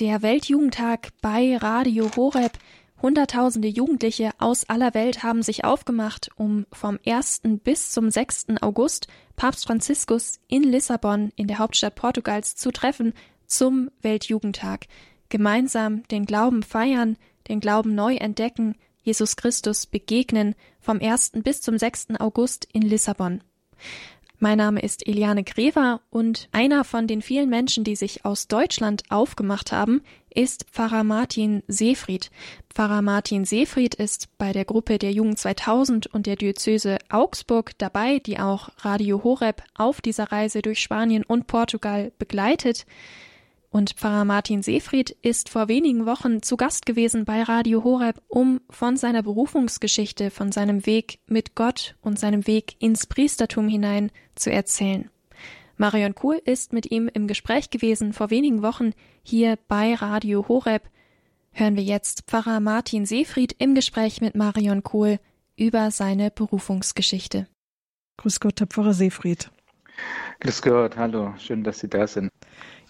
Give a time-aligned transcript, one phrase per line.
[0.00, 2.52] Der Weltjugendtag bei Radio Horeb.
[3.02, 7.40] Hunderttausende Jugendliche aus aller Welt haben sich aufgemacht, um vom 1.
[7.64, 8.46] bis zum 6.
[8.60, 13.12] August Papst Franziskus in Lissabon, in der Hauptstadt Portugals, zu treffen
[13.48, 14.86] zum Weltjugendtag.
[15.30, 17.16] Gemeinsam den Glauben feiern,
[17.48, 21.32] den Glauben neu entdecken, Jesus Christus begegnen, vom 1.
[21.42, 22.20] bis zum 6.
[22.20, 23.42] August in Lissabon.
[24.40, 29.02] Mein Name ist Eliane Grever und einer von den vielen Menschen, die sich aus Deutschland
[29.08, 30.00] aufgemacht haben,
[30.32, 32.30] ist Pfarrer Martin Seefried.
[32.72, 38.20] Pfarrer Martin Seefried ist bei der Gruppe der Jugend 2000 und der Diözese Augsburg dabei,
[38.20, 42.86] die auch Radio Horeb auf dieser Reise durch Spanien und Portugal begleitet.
[43.70, 48.60] Und Pfarrer Martin Seefried ist vor wenigen Wochen zu Gast gewesen bei Radio Horeb, um
[48.70, 54.50] von seiner Berufungsgeschichte, von seinem Weg mit Gott und seinem Weg ins Priestertum hinein zu
[54.50, 55.10] erzählen.
[55.76, 60.88] Marion Kuhl ist mit ihm im Gespräch gewesen vor wenigen Wochen hier bei Radio Horeb.
[61.52, 65.20] Hören wir jetzt Pfarrer Martin Seefried im Gespräch mit Marion Kohl
[65.56, 67.46] über seine Berufungsgeschichte.
[68.16, 69.50] Grüß Gott, Herr Pfarrer Seefried.
[70.40, 72.30] Grüß Gott, hallo, schön, dass Sie da sind.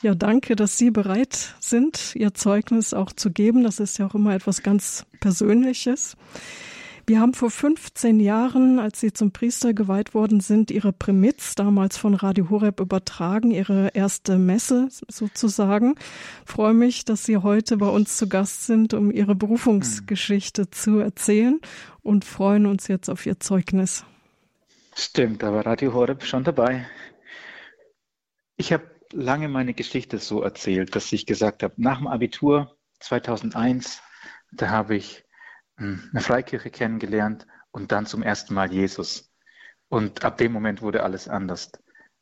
[0.01, 3.65] Ja, danke, dass Sie bereit sind, Ihr Zeugnis auch zu geben.
[3.65, 6.17] Das ist ja auch immer etwas ganz Persönliches.
[7.05, 11.97] Wir haben vor 15 Jahren, als Sie zum Priester geweiht worden sind, Ihre Primitz damals
[11.97, 15.95] von Radio Horeb übertragen, Ihre erste Messe sozusagen.
[16.45, 20.99] Ich freue mich, dass Sie heute bei uns zu Gast sind, um Ihre Berufungsgeschichte zu
[20.99, 21.61] erzählen
[22.03, 24.05] und freuen uns jetzt auf Ihr Zeugnis.
[24.95, 26.87] Stimmt, aber Radio Horeb schon dabei.
[28.57, 34.03] Ich habe lange meine Geschichte so erzählt, dass ich gesagt habe, nach dem Abitur 2001,
[34.53, 35.25] da habe ich
[35.77, 39.33] hm, eine Freikirche kennengelernt und dann zum ersten Mal Jesus.
[39.89, 41.73] Und ab dem Moment wurde alles anders.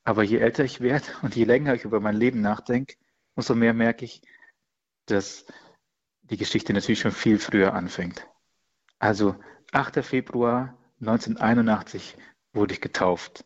[0.05, 2.97] Aber je älter ich werde und je länger ich über mein Leben nachdenke,
[3.35, 4.23] umso mehr merke ich,
[5.07, 5.47] dass
[6.23, 8.27] die Geschichte natürlich schon viel früher anfängt.
[8.99, 9.37] Also
[9.73, 10.05] 8.
[10.05, 12.17] Februar 1981
[12.53, 13.45] wurde ich getauft.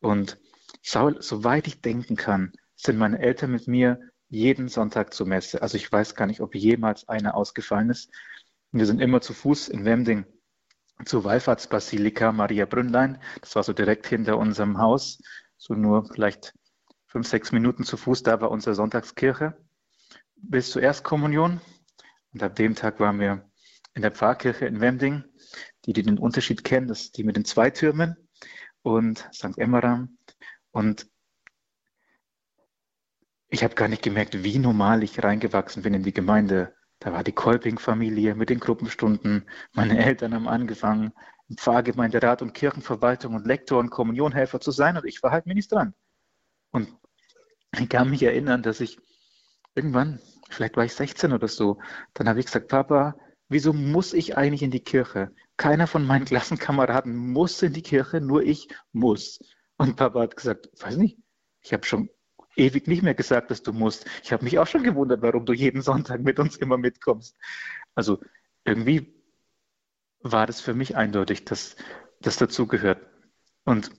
[0.00, 0.38] Und
[0.82, 5.60] soweit ich denken kann, sind meine Eltern mit mir jeden Sonntag zur Messe.
[5.62, 8.10] Also ich weiß gar nicht, ob jemals einer ausgefallen ist.
[8.72, 10.24] Wir sind immer zu Fuß in Wemding
[11.04, 13.20] zur Wallfahrtsbasilika Maria Brünnlein.
[13.40, 15.20] Das war so direkt hinter unserem Haus,
[15.56, 16.54] so nur vielleicht
[17.06, 18.22] fünf, sechs Minuten zu Fuß.
[18.22, 19.56] Da war unsere Sonntagskirche
[20.36, 21.60] bis zur Erstkommunion.
[22.32, 23.50] Und ab dem Tag waren wir
[23.94, 25.24] in der Pfarrkirche in Wemding.
[25.86, 28.16] Die, die den Unterschied kennen, das ist die mit den zwei Türmen
[28.82, 29.56] und St.
[29.56, 30.18] Emmeram.
[30.70, 31.08] Und
[33.50, 36.74] ich habe gar nicht gemerkt, wie normal ich reingewachsen bin in die Gemeinde.
[37.00, 39.48] Da war die Kolping-Familie mit den Gruppenstunden.
[39.72, 41.12] Meine Eltern haben angefangen,
[41.48, 45.94] im Pfarrgemeinderat und Kirchenverwaltung und Lektor und Kommunionhelfer zu sein und ich war halt Ministrant.
[46.70, 46.88] Und
[47.76, 48.98] ich kann mich erinnern, dass ich
[49.74, 51.80] irgendwann, vielleicht war ich 16 oder so,
[52.14, 53.16] dann habe ich gesagt, Papa,
[53.48, 55.32] wieso muss ich eigentlich in die Kirche?
[55.56, 59.40] Keiner von meinen Klassenkameraden muss in die Kirche, nur ich muss.
[59.76, 61.18] Und Papa hat gesagt, weiß nicht,
[61.62, 62.10] ich habe schon
[62.56, 64.06] ewig nicht mehr gesagt, dass du musst.
[64.22, 67.36] Ich habe mich auch schon gewundert, warum du jeden Sonntag mit uns immer mitkommst.
[67.94, 68.18] Also
[68.64, 69.14] irgendwie
[70.20, 71.76] war das für mich eindeutig, dass
[72.20, 73.00] das dazugehört.
[73.64, 73.90] Und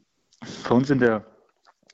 [0.67, 1.25] bei uns in der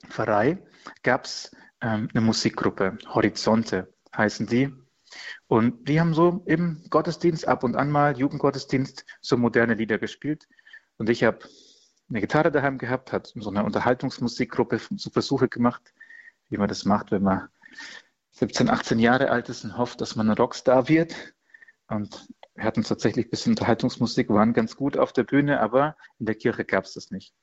[0.08, 0.58] Pfarrei
[1.02, 4.72] gab es ähm, eine Musikgruppe, Horizonte heißen die.
[5.46, 10.46] Und die haben so im Gottesdienst ab und an mal, Jugendgottesdienst, so moderne Lieder gespielt.
[10.98, 11.38] Und ich habe
[12.10, 15.94] eine Gitarre daheim gehabt, hat so eine Unterhaltungsmusikgruppe so Versuche gemacht
[16.48, 17.48] wie man das macht, wenn man
[18.32, 21.14] 17, 18 Jahre alt ist und hofft, dass man ein Rockstar wird.
[21.88, 26.26] Und wir hatten tatsächlich ein bisschen Unterhaltungsmusik, waren ganz gut auf der Bühne, aber in
[26.26, 27.34] der Kirche gab es das nicht.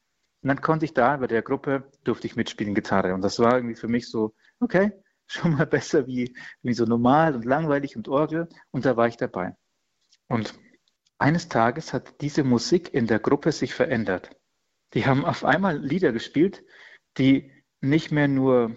[0.42, 3.14] Und dann konnte ich da bei der Gruppe, durfte ich mitspielen Gitarre.
[3.14, 4.92] Und das war irgendwie für mich so, okay,
[5.28, 8.48] schon mal besser wie, wie so normal und langweilig und Orgel.
[8.72, 9.56] Und da war ich dabei.
[10.28, 10.54] Und
[11.18, 14.30] eines Tages hat diese Musik in der Gruppe sich verändert.
[14.94, 16.64] Die haben auf einmal Lieder gespielt,
[17.18, 17.52] die
[17.82, 18.76] nicht mehr nur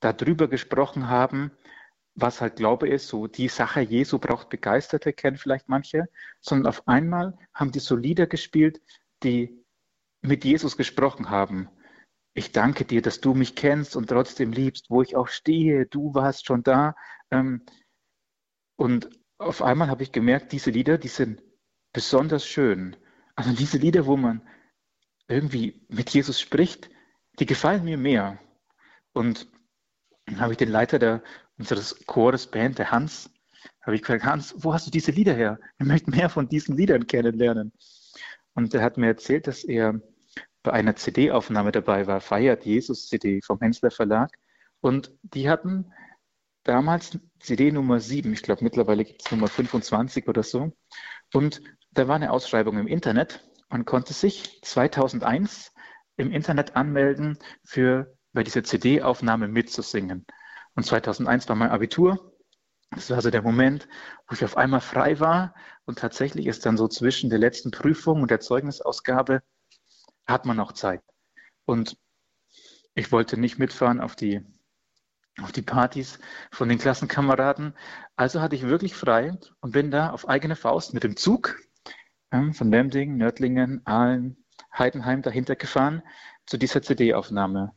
[0.00, 1.50] darüber gesprochen haben,
[2.14, 6.08] was halt Glaube ist, so die Sache Jesu braucht Begeisterte, kennen vielleicht manche,
[6.40, 8.80] sondern auf einmal haben die so Lieder gespielt,
[9.22, 9.64] die
[10.22, 11.68] mit Jesus gesprochen haben.
[12.34, 16.14] Ich danke dir, dass du mich kennst und trotzdem liebst, wo ich auch stehe, du
[16.14, 16.94] warst schon da.
[17.30, 17.62] Ähm,
[18.76, 21.42] und auf einmal habe ich gemerkt, diese Lieder, die sind
[21.92, 22.96] besonders schön.
[23.34, 24.46] Also diese Lieder, wo man
[25.28, 26.90] irgendwie mit Jesus spricht,
[27.38, 28.38] die gefallen mir mehr.
[29.12, 29.48] Und
[30.26, 31.22] dann habe ich den Leiter der,
[31.58, 33.30] unseres Chores Band, der Hans,
[33.82, 35.58] habe ich gefragt, Hans, wo hast du diese Lieder her?
[35.78, 37.72] Wir möchten mehr von diesen Liedern kennenlernen.
[38.54, 40.00] Und er hat mir erzählt, dass er
[40.62, 44.30] bei einer CD-Aufnahme dabei war, Feiert Jesus CD vom Hensler Verlag.
[44.80, 45.92] Und die hatten
[46.64, 50.72] damals CD Nummer 7, ich glaube mittlerweile gibt es Nummer 25 oder so.
[51.32, 51.62] Und
[51.92, 53.48] da war eine Ausschreibung im Internet.
[53.68, 55.72] Man konnte sich 2001
[56.16, 60.26] im Internet anmelden, für bei dieser CD-Aufnahme mitzusingen.
[60.74, 62.34] Und 2001 war mein Abitur.
[62.90, 63.88] Das war also der Moment,
[64.26, 65.54] wo ich auf einmal frei war.
[65.84, 69.42] Und tatsächlich ist dann so zwischen der letzten Prüfung und der Zeugnisausgabe
[70.26, 71.02] hat man noch Zeit.
[71.64, 71.96] Und
[72.94, 74.44] ich wollte nicht mitfahren auf die,
[75.40, 76.18] auf die Partys
[76.50, 77.74] von den Klassenkameraden.
[78.16, 81.56] Also hatte ich wirklich frei und bin da auf eigene Faust mit dem Zug
[82.30, 84.44] von Lemding, Nördlingen, Aalen,
[84.76, 86.02] Heidenheim dahinter gefahren
[86.46, 87.74] zu dieser CD-Aufnahme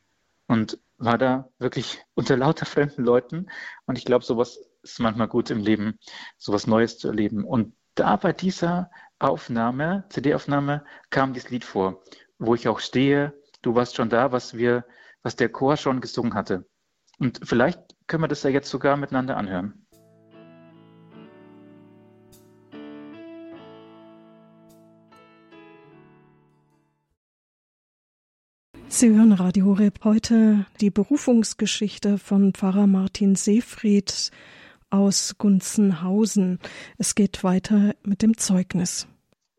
[0.47, 3.47] und war da wirklich unter lauter fremden Leuten.
[3.85, 5.99] Und ich glaube, sowas ist manchmal gut im Leben,
[6.37, 7.43] sowas Neues zu erleben.
[7.43, 12.03] Und da bei dieser Aufnahme, CD-Aufnahme, kam dieses Lied vor,
[12.37, 13.33] wo ich auch stehe.
[13.61, 14.85] Du warst schon da, was wir,
[15.21, 16.67] was der Chor schon gesungen hatte.
[17.19, 19.82] Und vielleicht können wir das ja jetzt sogar miteinander anhören.
[28.95, 34.29] Sie hören Radio Horeb heute die Berufungsgeschichte von Pfarrer Martin Seefried
[34.91, 36.59] aus Gunzenhausen.
[36.99, 39.07] Es geht weiter mit dem Zeugnis.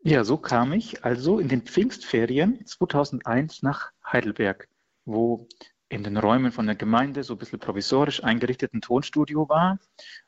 [0.03, 4.69] Ja, so kam ich also in den Pfingstferien 2001 nach Heidelberg,
[5.03, 5.49] wo
[5.89, 9.79] in den Räumen von der Gemeinde so ein bisschen provisorisch eingerichteten Tonstudio war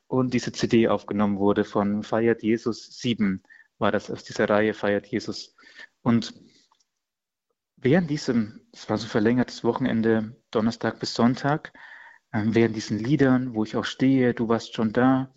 [0.06, 3.42] und diese CD aufgenommen wurde von Feiert Jesus 7,
[3.78, 5.56] war das aus dieser Reihe Feiert Jesus.
[6.02, 6.34] Und
[7.80, 11.72] während diesem, es war so verlängertes Wochenende, Donnerstag bis Sonntag,
[12.32, 15.32] ähm, während diesen Liedern, wo ich auch stehe, du warst schon da,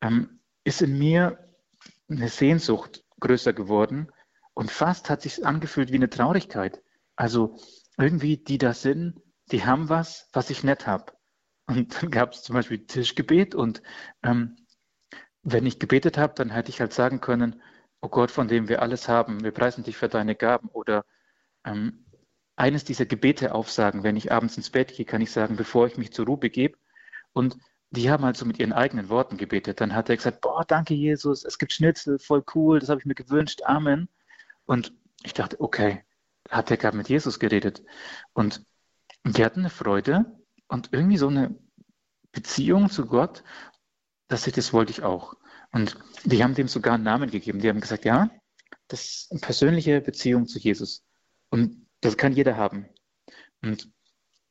[0.00, 1.48] ähm, ist in mir
[2.08, 4.10] eine Sehnsucht größer geworden
[4.54, 6.82] und fast hat sich angefühlt wie eine Traurigkeit.
[7.16, 7.58] Also
[7.98, 11.12] irgendwie, die da sind, die haben was, was ich nicht habe.
[11.66, 13.82] Und dann gab es zum Beispiel Tischgebet und
[14.22, 14.56] ähm,
[15.42, 17.62] wenn ich gebetet habe, dann hätte ich halt sagen können,
[18.00, 21.04] oh Gott, von dem wir alles haben, wir preisen dich für deine Gaben oder
[21.64, 22.04] ähm,
[22.56, 24.02] eines dieser Gebete aufsagen.
[24.02, 26.78] Wenn ich abends ins Bett gehe, kann ich sagen, bevor ich mich zur Ruhe begebe.
[27.32, 27.56] Und
[27.90, 29.80] die haben also mit ihren eigenen Worten gebetet.
[29.80, 33.06] Dann hat er gesagt, boah, danke Jesus, es gibt Schnitzel, voll cool, das habe ich
[33.06, 34.08] mir gewünscht, Amen.
[34.66, 34.92] Und
[35.22, 36.04] ich dachte, okay,
[36.48, 37.82] hat der gerade mit Jesus geredet.
[38.32, 38.64] Und
[39.24, 40.24] wir hatten eine Freude
[40.68, 41.56] und irgendwie so eine
[42.32, 43.42] Beziehung zu Gott,
[44.28, 45.34] dass ich, das wollte ich auch.
[45.72, 47.60] Und die haben dem sogar einen Namen gegeben.
[47.60, 48.30] Die haben gesagt, ja,
[48.88, 51.04] das ist eine persönliche Beziehung zu Jesus.
[51.50, 52.88] Und das kann jeder haben.
[53.62, 53.90] Und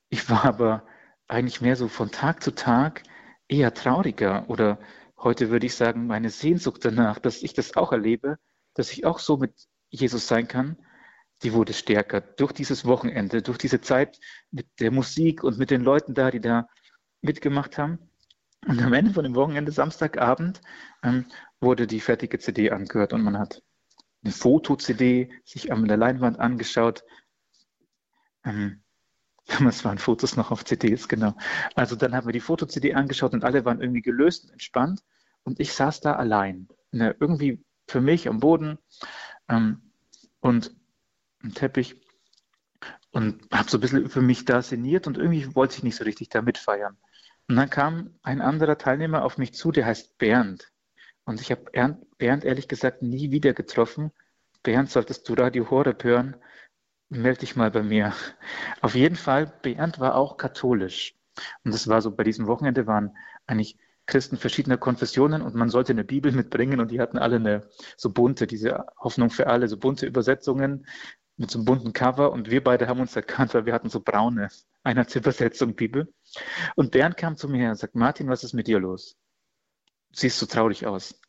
[0.10, 0.86] ich war aber
[1.28, 3.04] eigentlich mehr so von Tag zu Tag
[3.48, 4.80] eher trauriger oder
[5.18, 8.38] heute würde ich sagen, meine Sehnsucht danach, dass ich das auch erlebe,
[8.74, 9.54] dass ich auch so mit
[9.90, 10.78] Jesus sein kann,
[11.44, 14.19] die wurde stärker durch dieses Wochenende, durch diese Zeit
[14.51, 16.68] mit der Musik und mit den Leuten da, die da
[17.22, 18.00] mitgemacht haben.
[18.68, 20.62] Und am Ende von dem Wochenende, Samstagabend,
[21.01, 21.25] ähm,
[21.62, 23.62] wurde die fertige CD angehört und man hat
[24.24, 27.04] eine Foto-CD sich an der Leinwand angeschaut.
[28.44, 28.81] Ähm,
[29.48, 31.36] damals waren Fotos noch auf CDs, genau.
[31.75, 35.01] Also dann haben wir die Foto-CD angeschaut und alle waren irgendwie gelöst und entspannt.
[35.44, 38.77] Und ich saß da allein, ne, irgendwie für mich am Boden
[39.48, 39.92] ähm,
[40.42, 40.75] und
[41.42, 42.00] im Teppich
[43.12, 46.04] und habe so ein bisschen für mich da sinniert und irgendwie wollte ich nicht so
[46.04, 46.98] richtig da mitfeiern.
[47.48, 50.72] Und dann kam ein anderer Teilnehmer auf mich zu, der heißt Bernd.
[51.25, 51.65] Und ich habe
[52.17, 54.12] Bernd ehrlich gesagt nie wieder getroffen.
[54.63, 56.36] Bernd, solltest du Radio Horeb hören,
[57.10, 58.13] melde dich mal bei mir.
[58.82, 61.16] Auf jeden Fall, Bernd war auch katholisch.
[61.63, 65.94] Und das war so, bei diesem Wochenende waren eigentlich Christen verschiedener Konfessionen und man sollte
[65.94, 69.78] eine Bibel mitbringen und die hatten alle eine so bunte, diese Hoffnung für alle, so
[69.78, 70.86] bunte Übersetzungen
[71.38, 74.01] mit so einem bunten Cover und wir beide haben uns erkannt, weil wir hatten so
[74.01, 74.50] braune
[74.84, 76.13] Einheitsübersetzung Bibel.
[76.75, 79.16] Und Bernd kam zu mir und sagt, Martin, was ist mit dir los?
[80.12, 81.20] siehst so traurig aus.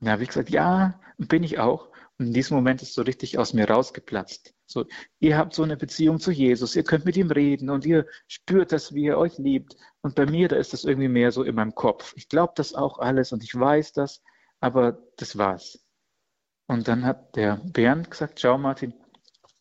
[0.00, 1.88] Da habe ich gesagt, ja, bin ich auch.
[2.18, 4.54] Und in diesem Moment ist so richtig aus mir rausgeplatzt.
[4.66, 4.86] So,
[5.18, 8.72] ihr habt so eine Beziehung zu Jesus, ihr könnt mit ihm reden und ihr spürt
[8.72, 9.76] das, wie er euch liebt.
[10.02, 12.14] Und bei mir, da ist das irgendwie mehr so in meinem Kopf.
[12.16, 14.22] Ich glaube das auch alles und ich weiß das,
[14.60, 15.84] aber das war's.
[16.66, 18.94] Und dann hat der Bernd gesagt, schau Martin,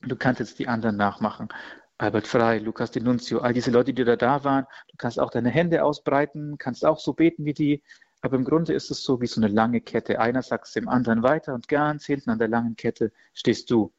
[0.01, 1.50] du kannst jetzt die anderen nachmachen.
[1.98, 5.50] Albert Frei, Lukas Denunzio, all diese Leute, die da da waren, du kannst auch deine
[5.50, 7.84] Hände ausbreiten, kannst auch so beten wie die.
[8.21, 10.19] Aber im Grunde ist es so wie so eine lange Kette.
[10.19, 13.91] Einer sagt es dem anderen weiter und ganz hinten an der langen Kette stehst du.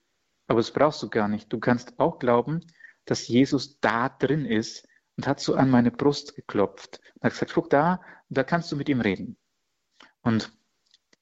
[0.47, 1.53] Aber das brauchst du gar nicht.
[1.53, 2.61] Du kannst auch glauben,
[3.05, 4.87] dass Jesus da drin ist
[5.17, 8.77] und hat so an meine Brust geklopft und hat gesagt, guck da, da kannst du
[8.77, 9.37] mit ihm reden.
[10.23, 10.53] Und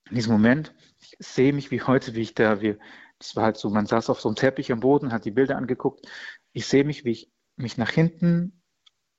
[0.09, 2.77] in diesem Moment, ich sehe mich wie heute, wie ich da, wie,
[3.19, 5.57] das war halt so, man saß auf so einem Teppich am Boden, hat die Bilder
[5.57, 6.07] angeguckt.
[6.53, 8.63] Ich sehe mich, wie ich mich nach hinten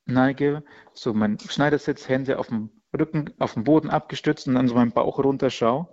[0.05, 4.75] neige, so mein Schneidersitz, Hände auf dem Rücken, auf dem Boden abgestützt und dann so
[4.75, 5.88] meinen Bauch runterschaue,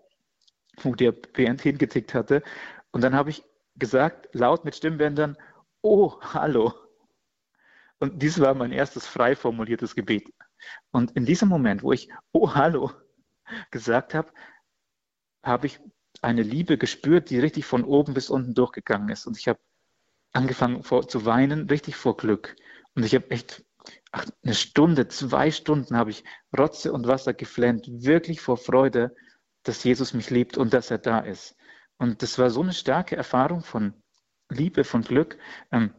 [0.83, 2.43] wo der Band hingetickt hatte.
[2.91, 3.45] Und dann habe ich
[3.77, 5.37] gesagt, laut mit Stimmbändern,
[5.83, 6.75] oh, hallo.
[8.01, 10.33] Und dies war mein erstes frei formuliertes Gebet.
[10.91, 12.91] Und in diesem Moment, wo ich, oh, hallo,
[13.71, 14.33] gesagt habe,
[15.43, 15.81] habe ich
[16.21, 19.27] eine Liebe gespürt, die richtig von oben bis unten durchgegangen ist.
[19.27, 19.61] Und ich habe
[20.33, 22.57] angefangen vor, zu weinen, richtig vor Glück.
[22.95, 23.65] Und ich habe echt
[24.13, 26.25] ach, eine Stunde, zwei Stunden habe ich
[26.57, 29.15] Rotze und Wasser geflennt, wirklich vor Freude,
[29.63, 31.57] dass Jesus mich liebt und dass er da ist.
[31.99, 33.95] Und das war so eine starke Erfahrung von
[34.51, 35.39] Liebe, von Glück,
[35.73, 35.93] ähm,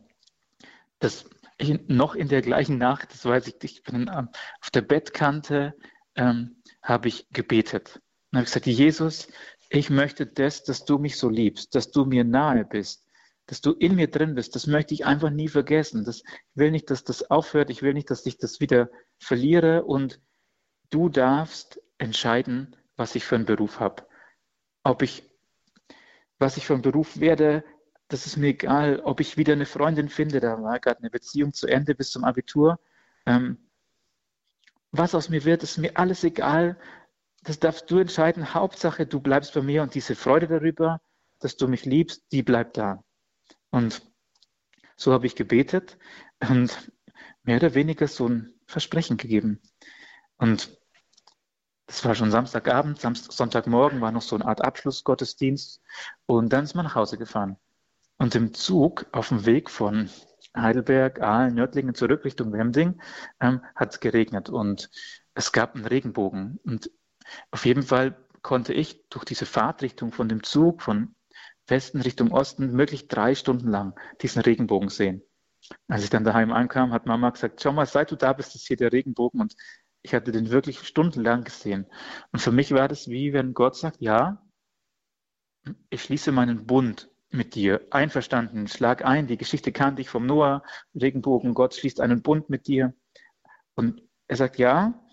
[1.00, 5.76] dass ich noch in der gleichen Nacht, das weiß ich, ich bin auf der Bettkante,
[6.16, 8.02] ähm, habe ich gebetet.
[8.32, 9.28] Und habe gesagt, Jesus,
[9.70, 13.06] ich möchte das, dass du mich so liebst, dass du mir nahe bist,
[13.50, 14.56] dass du in mir drin bist.
[14.56, 16.06] Das möchte ich einfach nie vergessen.
[16.06, 16.26] Das, ich
[16.56, 17.70] will nicht, dass das aufhört.
[17.70, 19.84] Ich will nicht, dass ich das wieder verliere.
[19.84, 20.22] Und
[20.90, 24.06] du darfst entscheiden, was ich für einen Beruf habe.
[24.84, 25.24] Ob ich,
[26.38, 27.64] was ich für einen Beruf werde,
[28.08, 29.02] das ist mir egal.
[29.02, 32.24] Ob ich wieder eine Freundin finde, da war gerade eine Beziehung zu Ende bis zum
[32.24, 32.80] Abitur.
[33.26, 33.58] Ähm,
[34.92, 36.78] was aus mir wird, ist mir alles egal
[37.44, 38.54] das darfst du entscheiden.
[38.54, 41.02] Hauptsache, du bleibst bei mir und diese Freude darüber,
[41.40, 43.04] dass du mich liebst, die bleibt da.
[43.72, 44.02] Und
[44.96, 45.98] so habe ich gebetet
[46.40, 46.92] und
[47.44, 49.62] mehr oder weniger so ein Versprechen gegeben.
[50.38, 50.78] Und
[51.88, 55.82] das war schon Samstagabend, Samstag, Sonntagmorgen war noch so eine Art Abschlussgottesdienst
[56.28, 57.58] und dann ist man nach Hause gefahren.
[58.18, 60.10] Und im Zug auf dem Weg von
[60.56, 63.02] Heidelberg, Aalen, Nördlingen zurück Richtung Wemding
[63.40, 64.90] ähm, hat es geregnet und
[65.34, 66.60] es gab einen Regenbogen.
[66.64, 66.92] Und
[67.52, 71.16] auf jeden Fall konnte ich durch diese Fahrtrichtung von dem Zug von
[71.70, 75.22] Westen Richtung Osten möglich drei Stunden lang diesen Regenbogen sehen.
[75.88, 78.68] Als ich dann daheim ankam, hat Mama gesagt, schau mal, seit du da bist, ist
[78.68, 79.56] hier der Regenbogen und
[80.02, 81.86] ich hatte den wirklich stundenlang gesehen.
[82.32, 84.42] Und für mich war das wie wenn Gott sagt, ja,
[85.90, 87.86] ich schließe meinen Bund mit dir.
[87.92, 90.64] Einverstanden, schlag ein, die Geschichte kannte ich vom Noah,
[90.96, 92.94] Regenbogen, Gott schließt einen Bund mit dir.
[93.76, 95.04] Und er sagt, ja,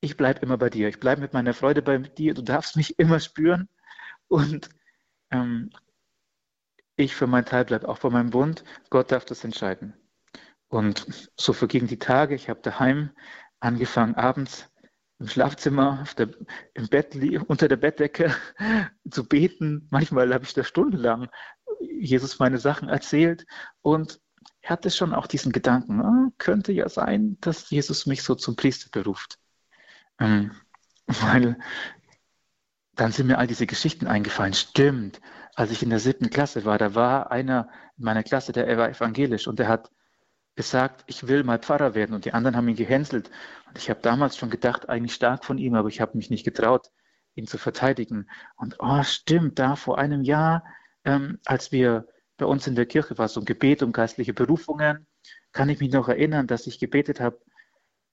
[0.00, 0.88] ich bleibe immer bei dir.
[0.88, 2.34] Ich bleibe mit meiner Freude bei dir.
[2.34, 3.68] Du darfst mich immer spüren.
[4.28, 4.68] Und
[5.34, 5.70] ähm,
[6.96, 8.64] ich für meinen Teil bleibe auch bei meinem Bund.
[8.90, 9.94] Gott darf das entscheiden.
[10.68, 12.34] Und so vergingen die Tage.
[12.34, 13.10] Ich habe daheim
[13.60, 14.70] angefangen, abends
[15.18, 16.30] im Schlafzimmer, der,
[16.74, 17.16] im Bett,
[17.48, 18.34] unter der Bettdecke
[19.10, 19.88] zu beten.
[19.90, 21.28] Manchmal habe ich da stundenlang
[21.80, 23.46] Jesus meine Sachen erzählt
[23.82, 24.20] und
[24.62, 28.88] hatte schon auch diesen Gedanken, ah, könnte ja sein, dass Jesus mich so zum Priester
[28.90, 29.38] beruft.
[30.18, 30.52] Ähm,
[31.06, 31.58] weil
[32.96, 34.54] dann sind mir all diese Geschichten eingefallen.
[34.54, 35.20] Stimmt,
[35.54, 38.88] als ich in der siebten Klasse war, da war einer in meiner Klasse, der war
[38.88, 39.90] evangelisch und der hat
[40.56, 43.30] gesagt, ich will mal Pfarrer werden und die anderen haben ihn gehänselt.
[43.66, 46.44] Und ich habe damals schon gedacht, eigentlich stark von ihm, aber ich habe mich nicht
[46.44, 46.90] getraut,
[47.34, 48.30] ihn zu verteidigen.
[48.56, 50.64] Und oh, stimmt, da vor einem Jahr,
[51.04, 55.06] ähm, als wir bei uns in der Kirche war, so ein Gebet um geistliche Berufungen,
[55.52, 57.40] kann ich mich noch erinnern, dass ich gebetet habe,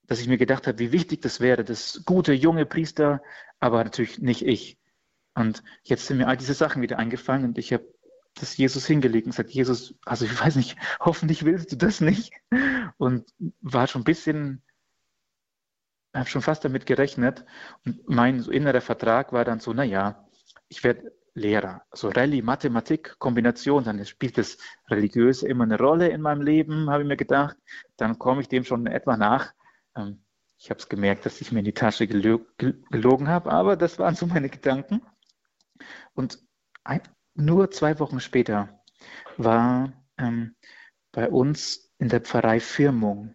[0.06, 3.22] dass ich mir gedacht habe, wie wichtig das wäre, das gute junge Priester,
[3.60, 4.78] aber natürlich nicht ich.
[5.34, 7.86] Und jetzt sind mir all diese Sachen wieder eingefallen und ich habe
[8.34, 12.32] das Jesus hingelegt und gesagt, Jesus, also ich weiß nicht, hoffentlich willst du das nicht.
[12.96, 14.62] Und war schon ein bisschen,
[16.14, 17.44] habe schon fast damit gerechnet.
[17.84, 20.26] Und mein innerer Vertrag war dann so, naja,
[20.68, 21.82] ich werde Lehrer.
[21.92, 24.58] So Rallye, Mathematik, Kombination, dann spielt das
[24.90, 27.56] Religiöse immer eine Rolle in meinem Leben, habe ich mir gedacht.
[27.96, 29.52] Dann komme ich dem schon etwa nach.
[29.96, 30.24] Ähm,
[30.58, 34.14] ich habe es gemerkt, dass ich mir in die Tasche gelogen habe, aber das waren
[34.14, 35.02] so meine Gedanken.
[36.14, 36.38] Und
[36.84, 37.02] ein,
[37.34, 38.80] nur zwei Wochen später
[39.36, 40.54] war ähm,
[41.10, 43.34] bei uns in der Pfarrei Firmung.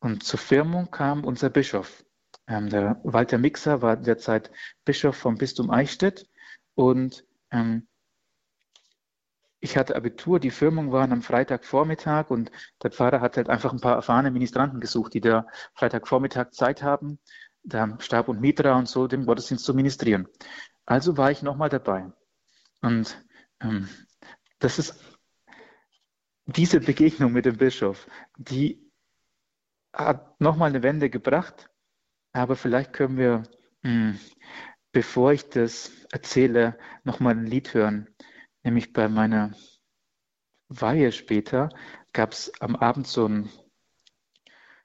[0.00, 2.04] Und zur Firmung kam unser Bischof.
[2.46, 4.50] Ähm, der Walter Mixer war derzeit
[4.84, 6.28] Bischof vom Bistum Eichstätt
[6.74, 7.88] und ähm,
[9.62, 12.50] ich hatte Abitur, die Firmung waren am Freitagvormittag und
[12.82, 17.20] der Pfarrer hat halt einfach ein paar erfahrene Ministranten gesucht, die da Freitagvormittag Zeit haben,
[17.62, 20.26] da Stab und Mitra und so den Gottesdienst zu ministrieren.
[20.84, 22.12] Also war ich nochmal dabei.
[22.80, 23.24] Und
[23.60, 23.88] ähm,
[24.58, 25.00] das ist
[26.46, 28.90] diese Begegnung mit dem Bischof, die
[29.92, 31.70] hat nochmal eine Wende gebracht,
[32.32, 33.44] aber vielleicht können wir,
[33.82, 34.20] mh, hm,
[34.90, 38.12] bevor ich das erzähle, nochmal ein Lied hören
[38.62, 39.52] Nämlich bei meiner
[40.68, 41.70] Weihe später
[42.12, 43.50] gab es am Abend so einen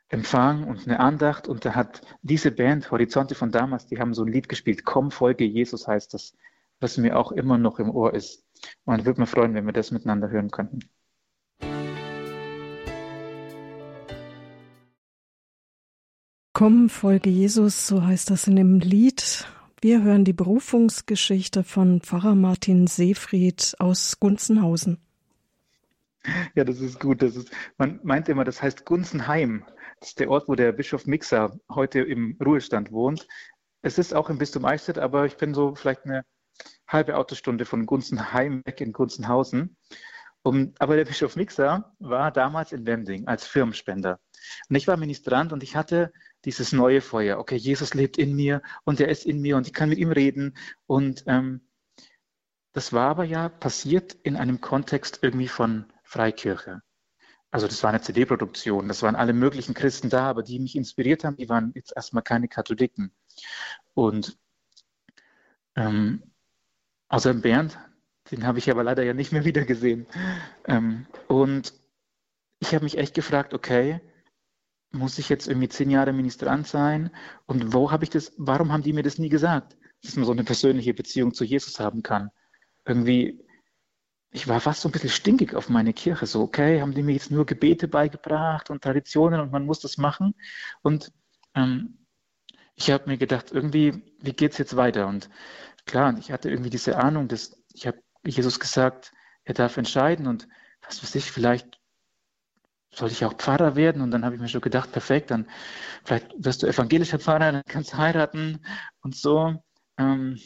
[0.09, 4.23] Empfang und eine Andacht und da hat diese Band, Horizonte von damals, die haben so
[4.23, 6.33] ein Lied gespielt, Komm, folge Jesus heißt das,
[6.79, 8.45] was mir auch immer noch im Ohr ist.
[8.85, 10.79] Und würde mich freuen, wenn wir das miteinander hören könnten.
[16.53, 19.45] Komm, folge Jesus, so heißt das in dem Lied.
[19.79, 24.97] Wir hören die Berufungsgeschichte von Pfarrer Martin Seefried aus Gunzenhausen.
[26.55, 27.21] Ja, das ist gut.
[27.21, 29.63] Das ist, man meint immer, das heißt Gunzenheim.
[29.99, 33.27] Das ist der Ort, wo der Bischof Mixer heute im Ruhestand wohnt.
[33.83, 36.25] Es ist auch im Bistum Eichstätt, aber ich bin so vielleicht eine
[36.87, 39.77] halbe Autostunde von Gunzenheim weg in Gunzenhausen.
[40.47, 44.17] Um, aber der Bischof Mixer war damals in Wending als Firmenspender.
[44.69, 46.13] Und ich war Ministrant und ich hatte
[46.45, 47.37] dieses neue Feuer.
[47.37, 50.09] Okay, Jesus lebt in mir und er ist in mir und ich kann mit ihm
[50.09, 50.57] reden.
[50.85, 51.67] Und ähm,
[52.71, 56.81] das war aber ja passiert in einem Kontext irgendwie von Freikirche.
[57.51, 61.25] Also das war eine CD-Produktion, das waren alle möglichen Christen da, aber die mich inspiriert
[61.25, 63.11] haben, die waren jetzt erstmal keine Katholiken.
[63.95, 64.37] Und
[65.75, 66.23] ähm,
[67.09, 67.77] außer Bernd,
[68.31, 70.07] den habe ich aber leider ja nicht mehr wiedergesehen.
[70.65, 71.73] Ähm, und
[72.59, 74.01] ich habe mich echt gefragt, okay,
[74.91, 77.11] muss ich jetzt irgendwie zehn Jahre Ministrant sein?
[77.45, 80.31] Und wo habe ich das, warum haben die mir das nie gesagt, dass man so
[80.31, 82.31] eine persönliche Beziehung zu Jesus haben kann?
[82.85, 83.45] Irgendwie,
[84.31, 86.25] ich war fast so ein bisschen stinkig auf meine Kirche.
[86.25, 89.97] So, okay, haben die mir jetzt nur Gebete beigebracht und Traditionen und man muss das
[89.97, 90.35] machen.
[90.81, 91.11] Und
[91.53, 92.05] ähm,
[92.75, 95.07] ich habe mir gedacht, irgendwie, wie geht es jetzt weiter?
[95.07, 95.29] Und
[95.85, 99.11] klar, ich hatte irgendwie diese Ahnung, dass ich habe Jesus gesagt,
[99.43, 100.47] er darf entscheiden und
[100.81, 101.79] was weiß ich, vielleicht
[102.91, 104.01] soll ich auch Pfarrer werden?
[104.01, 105.49] Und dann habe ich mir schon gedacht, perfekt, dann
[106.03, 108.65] vielleicht wirst du evangelischer Pfarrer, dann kannst du heiraten
[109.01, 109.63] und so.
[109.97, 110.39] Ähm,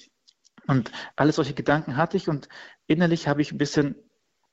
[0.68, 2.48] und alle solche Gedanken hatte ich und
[2.88, 3.96] innerlich habe ich ein bisschen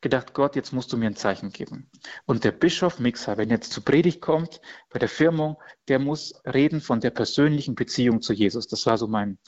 [0.00, 1.90] gedacht, Gott, jetzt musst du mir ein Zeichen geben.
[2.24, 4.60] Und der Bischof Mixer, wenn jetzt zu Predigt kommt,
[4.90, 5.56] bei der Firmung,
[5.88, 8.68] der muss reden von der persönlichen Beziehung zu Jesus.
[8.68, 9.38] Das war so mein,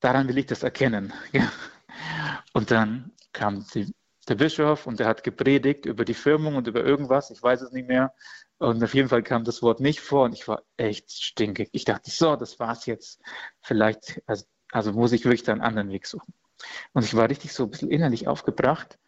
[0.00, 1.12] daran will ich das erkennen.
[1.32, 1.50] Ja.
[2.52, 3.92] Und dann kam die,
[4.28, 7.72] der Bischof und der hat gepredigt über die Firmung und über irgendwas, ich weiß es
[7.72, 8.12] nicht mehr.
[8.58, 11.68] Und auf jeden Fall kam das Wort nicht vor und ich war echt stinkig.
[11.72, 13.20] Ich dachte, so, das war's jetzt.
[13.60, 16.32] Vielleicht, also, also muss ich wirklich da einen anderen Weg suchen.
[16.92, 18.98] Und ich war richtig so ein bisschen innerlich aufgebracht.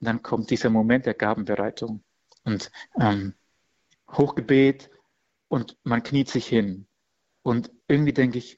[0.00, 2.02] Und dann kommt dieser Moment der Gabenbereitung
[2.44, 3.34] und ähm,
[4.10, 4.90] Hochgebet
[5.48, 6.86] und man kniet sich hin.
[7.42, 8.56] Und irgendwie denke ich,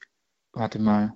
[0.51, 1.13] warte mal,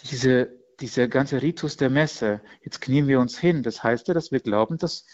[0.00, 4.32] diese dieser ganze Ritus der Messe, jetzt knien wir uns hin, das heißt ja, dass
[4.32, 5.06] wir glauben, dass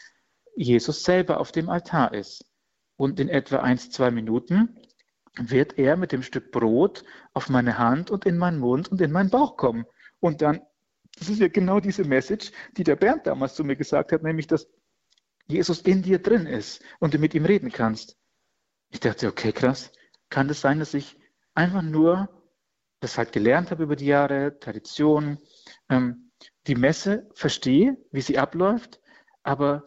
[0.56, 2.44] Jesus selber auf dem Altar ist.
[2.96, 4.80] Und in etwa ein, zwei Minuten
[5.36, 9.12] wird er mit dem Stück Brot auf meine Hand und in meinen Mund und in
[9.12, 9.84] meinen Bauch kommen.
[10.18, 10.60] Und dann,
[11.16, 14.46] das ist ja genau diese Message, die der Bernd damals zu mir gesagt hat, nämlich,
[14.46, 14.68] dass
[15.46, 18.16] Jesus in dir drin ist und du mit ihm reden kannst.
[18.90, 19.92] Ich dachte, okay, krass.
[20.30, 21.18] Kann es das sein, dass ich
[21.54, 22.28] einfach nur
[23.00, 25.38] das halt gelernt habe über die Jahre, Tradition,
[25.88, 26.30] ähm,
[26.66, 29.00] die Messe verstehe, wie sie abläuft,
[29.42, 29.84] aber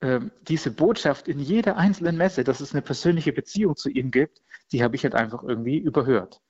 [0.00, 4.42] ähm, diese Botschaft in jeder einzelnen Messe, dass es eine persönliche Beziehung zu ihm gibt,
[4.72, 6.40] die habe ich halt einfach irgendwie überhört.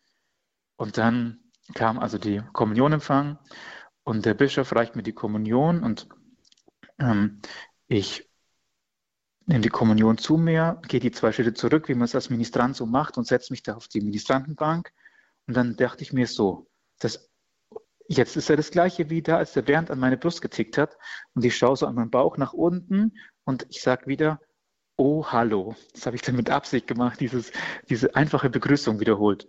[0.77, 1.39] Und dann
[1.75, 3.39] kam also die Kommunionempfang
[4.05, 6.09] und der Bischof reicht mir die Kommunion und
[6.99, 7.41] ähm,
[7.87, 8.29] ich
[9.47, 12.77] nehme die Kommunion zu mir, gehe die zwei Schritte zurück, wie man es als Ministrant
[12.77, 14.93] so macht und setze mich da auf die Ministrantenbank.
[15.47, 17.33] Und dann dachte ich mir so, das
[18.09, 20.99] Jetzt ist er das gleiche wie da, als der Bernd an meine Brust getickt hat
[21.35, 23.13] und ich schaue so an meinen Bauch nach unten
[23.45, 24.41] und ich sage wieder,
[24.97, 25.75] oh, hallo.
[25.95, 27.53] Das habe ich dann mit Absicht gemacht, dieses,
[27.89, 29.49] diese einfache Begrüßung wiederholt.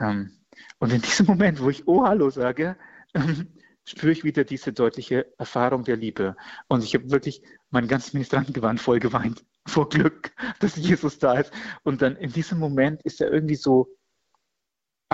[0.00, 0.40] Ähm,
[0.78, 2.76] und in diesem Moment, wo ich oh, hallo sage,
[3.14, 6.36] ähm, spüre ich wieder diese deutliche Erfahrung der Liebe.
[6.68, 11.52] Und ich habe wirklich mein ganzes Ministrantengewand voll geweint vor Glück, dass Jesus da ist.
[11.82, 13.88] Und dann in diesem Moment ist er irgendwie so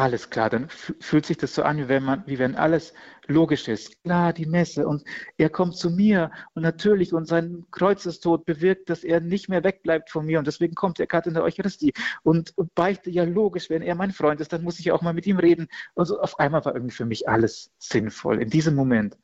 [0.01, 2.95] alles klar, dann fühlt sich das so an, wie wenn man, wie wenn alles
[3.27, 4.03] logisch ist.
[4.03, 5.05] Klar, die Messe und
[5.37, 10.09] er kommt zu mir und natürlich und sein Kreuzestod bewirkt, dass er nicht mehr wegbleibt
[10.09, 13.69] von mir und deswegen kommt er gerade in der Eucharistie und, und beichte ja logisch,
[13.69, 15.69] wenn er mein Freund ist, dann muss ich auch mal mit ihm reden.
[15.93, 19.19] Und so auf einmal war irgendwie für mich alles sinnvoll in diesem Moment.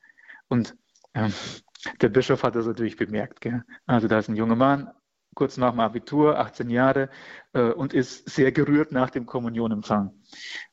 [0.49, 0.77] Und
[1.15, 1.33] ähm,
[2.03, 3.41] der Bischof hat das natürlich bemerkt.
[3.41, 3.65] Gell?
[3.87, 4.91] Also da ist ein junger Mann,
[5.37, 7.11] kurz nach dem Abitur, 18 Jahre,
[7.53, 10.11] äh, und ist sehr gerührt nach dem Kommunionempfang.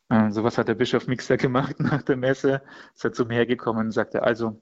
[0.09, 2.63] Äh, so was hat der Bischof Mixer gemacht nach der Messe.
[2.95, 4.61] Ist er zu mir hergekommen und sagte, also,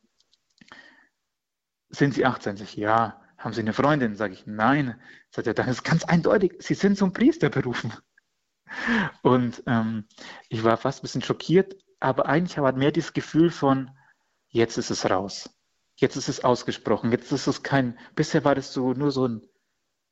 [1.90, 2.58] sind Sie 18?
[2.58, 3.22] Sag ich, ja.
[3.38, 4.16] Haben Sie eine Freundin?
[4.16, 5.00] Sage ich, nein.
[5.30, 7.94] Sagt er, dann ist ganz eindeutig, Sie sind zum Priester berufen.
[9.22, 10.06] Und ähm,
[10.50, 13.92] ich war fast ein bisschen schockiert, aber eigentlich habe ich mehr dieses Gefühl von,
[14.50, 15.50] jetzt ist es raus.
[15.96, 17.12] Jetzt ist es ausgesprochen.
[17.12, 19.42] Jetzt ist es kein, bisher war das so nur so ein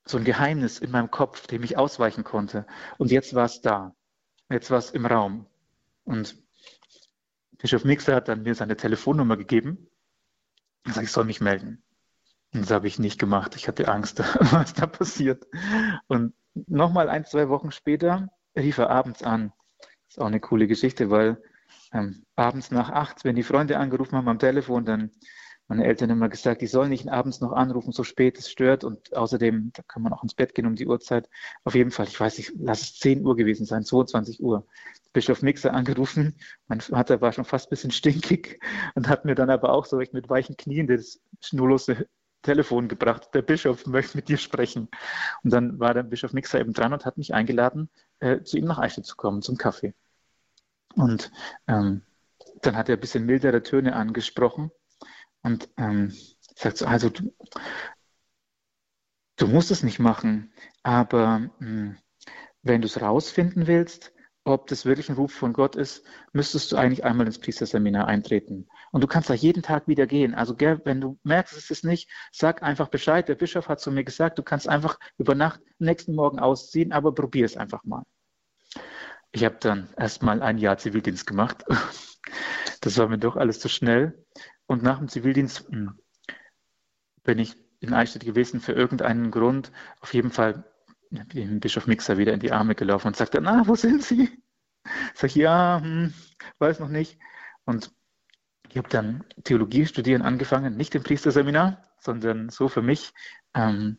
[0.06, 2.66] so ein Geheimnis in meinem Kopf, dem ich ausweichen konnte.
[2.98, 3.96] Und jetzt war es da.
[4.50, 5.46] Jetzt war es im Raum.
[6.04, 6.36] Und
[7.60, 9.90] Bischof Mixer hat dann mir seine Telefonnummer gegeben
[10.86, 11.84] und sagt, ich soll mich melden.
[12.54, 13.56] Und das habe ich nicht gemacht.
[13.56, 14.20] Ich hatte Angst,
[14.54, 15.46] was da passiert.
[16.08, 19.54] Und nochmal ein, zwei Wochen später rief er abends an.
[19.80, 21.42] Das ist auch eine coole Geschichte, weil
[21.94, 25.12] ähm, abends nach acht, wenn die Freunde angerufen haben am Telefon, dann
[25.70, 29.16] meine Eltern immer gesagt, die sollen nicht abends noch anrufen, so spät, es stört und
[29.16, 31.30] außerdem, da kann man auch ins Bett gehen um die Uhrzeit.
[31.64, 34.66] Auf jeden Fall, ich weiß nicht, lass es 10 Uhr gewesen sein, 22 Uhr.
[35.14, 36.36] Bischof Mixer angerufen,
[36.68, 38.60] mein Vater war schon fast ein bisschen stinkig
[38.96, 42.08] und hat mir dann aber auch so mit weichen Knien das schnurlose
[42.42, 44.88] Telefon gebracht, der Bischof möchte mit dir sprechen.
[45.44, 48.66] Und dann war der Bischof Mixer eben dran und hat mich eingeladen, äh, zu ihm
[48.66, 49.94] nach Eichstätt zu kommen, zum Kaffee.
[50.96, 51.32] Und
[51.68, 52.02] ähm,
[52.62, 54.72] dann hat er ein bisschen mildere Töne angesprochen
[55.44, 56.14] und ähm,
[56.56, 57.34] sagt so, also du,
[59.38, 61.98] du musst es nicht machen, aber mh, hm,
[62.62, 66.78] wenn du es rausfinden willst, ob das wirklich ein Ruf von Gott ist, müsstest du
[66.78, 68.68] eigentlich einmal ins Priesterseminar eintreten.
[68.92, 70.34] Und du kannst da jeden Tag wieder gehen.
[70.34, 73.28] Also wenn du merkst, es ist nicht, sag einfach Bescheid.
[73.30, 77.14] Der Bischof hat zu mir gesagt, du kannst einfach über Nacht nächsten Morgen ausziehen, aber
[77.14, 78.04] probier es einfach mal.
[79.32, 81.64] Ich habe dann erstmal ein Jahr Zivildienst gemacht.
[82.82, 84.26] Das war mir doch alles zu schnell.
[84.70, 86.00] Und nach dem Zivildienst hm,
[87.24, 89.72] bin ich in Eichstätt gewesen für irgendeinen Grund.
[90.00, 90.64] Auf jeden Fall
[91.10, 94.30] dem Bischof Mixer wieder in die Arme gelaufen und sagte, na, wo sind Sie?
[95.16, 96.14] Sag ich, ja, hm,
[96.60, 97.18] weiß noch nicht.
[97.66, 97.92] Und
[98.70, 103.12] ich habe dann Theologie studieren angefangen, nicht im Priesterseminar, sondern so für mich.
[103.56, 103.98] Ähm,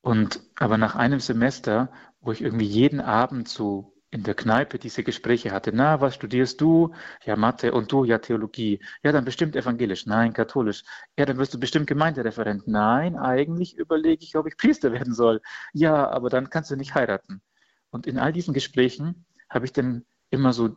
[0.00, 5.02] und aber nach einem Semester, wo ich irgendwie jeden Abend so in der Kneipe diese
[5.02, 5.72] Gespräche hatte.
[5.74, 6.94] Na, was studierst du?
[7.24, 8.78] Ja, Mathe und du, ja, Theologie.
[9.02, 10.04] Ja, dann bestimmt evangelisch.
[10.04, 10.84] Nein, katholisch.
[11.18, 12.68] Ja, dann wirst du bestimmt Gemeindereferent.
[12.68, 15.40] Nein, eigentlich überlege ich, ob ich Priester werden soll.
[15.72, 17.40] Ja, aber dann kannst du nicht heiraten.
[17.90, 20.76] Und in all diesen Gesprächen habe ich dann immer so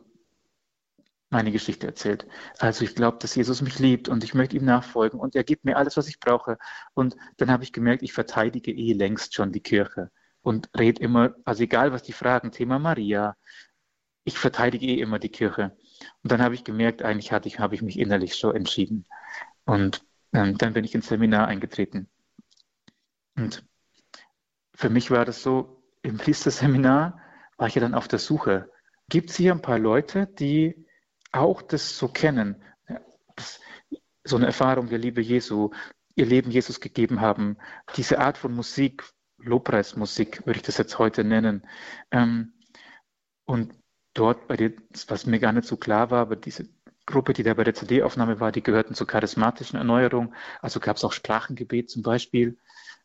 [1.28, 2.26] meine Geschichte erzählt.
[2.58, 5.66] Also ich glaube, dass Jesus mich liebt und ich möchte ihm nachfolgen und er gibt
[5.66, 6.56] mir alles, was ich brauche.
[6.94, 10.10] Und dann habe ich gemerkt, ich verteidige eh längst schon die Kirche
[10.46, 13.36] und rede immer, also egal was die fragen, Thema Maria,
[14.22, 15.76] ich verteidige eh immer die Kirche.
[16.22, 19.06] Und dann habe ich gemerkt, eigentlich hatte ich, habe ich mich innerlich so entschieden.
[19.64, 22.08] Und ähm, dann bin ich ins Seminar eingetreten.
[23.36, 23.66] Und
[24.72, 27.20] für mich war das so, im Priesterseminar
[27.56, 28.70] war ich ja dann auf der Suche.
[29.08, 30.86] Gibt es hier ein paar Leute, die
[31.32, 32.62] auch das so kennen?
[33.34, 33.60] Das,
[34.22, 35.70] so eine Erfahrung der Liebe Jesu,
[36.14, 37.56] ihr Leben Jesus gegeben haben,
[37.96, 39.02] diese Art von Musik,
[39.38, 41.66] Lobpreismusik, würde ich das jetzt heute nennen.
[42.10, 42.52] Ähm,
[43.44, 43.72] und
[44.14, 44.72] dort bei dir,
[45.08, 46.68] was mir gar nicht so klar war, aber diese
[47.06, 50.34] Gruppe, die da bei der CD-Aufnahme war, die gehörten zur charismatischen Erneuerung.
[50.60, 52.58] Also gab es auch Sprachengebet zum Beispiel.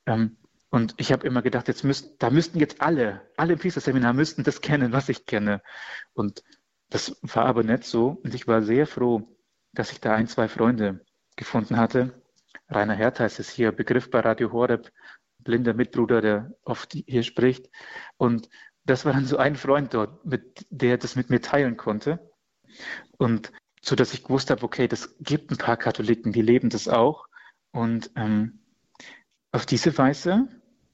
[0.06, 0.38] Ähm,
[0.70, 4.44] und ich habe immer gedacht, jetzt müssten, da müssten jetzt alle, alle im Priesterseminar müssten
[4.44, 5.62] das kennen, was ich kenne.
[6.14, 6.44] Und
[6.90, 8.20] das war aber nicht so.
[8.24, 9.38] Und ich war sehr froh,
[9.74, 12.22] dass ich da ein, zwei Freunde gefunden hatte.
[12.70, 14.92] Rainer Hertha ist es hier, Begriff bei Radio Horeb,
[15.44, 17.70] blinder Mitbruder, der oft hier spricht.
[18.18, 18.50] Und
[18.86, 22.32] das war dann so ein Freund dort, mit, der das mit mir teilen konnte.
[23.18, 23.52] Und
[23.82, 27.28] so dass ich gewusst habe, okay, das gibt ein paar Katholiken, die leben das auch.
[27.72, 28.60] Und ähm,
[29.52, 30.48] auf diese Weise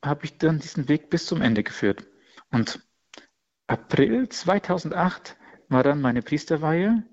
[0.03, 2.05] habe ich dann diesen Weg bis zum Ende geführt.
[2.51, 2.79] Und
[3.67, 7.03] April 2008 war dann meine Priesterweihe.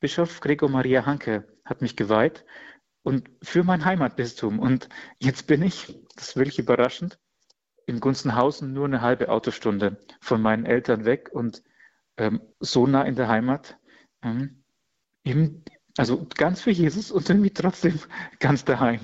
[0.00, 2.44] Bischof Gregor Maria Hanke hat mich geweiht
[3.08, 4.58] und für mein Heimatbistum.
[4.58, 7.18] Und jetzt bin ich, das ist wirklich überraschend,
[7.86, 11.62] in Gunzenhausen nur eine halbe Autostunde von meinen Eltern weg und
[12.18, 13.78] ähm, so nah in der Heimat.
[14.22, 14.62] Ähm,
[15.24, 15.64] eben,
[15.96, 17.98] also ganz für Jesus und irgendwie trotzdem
[18.40, 19.00] ganz daheim.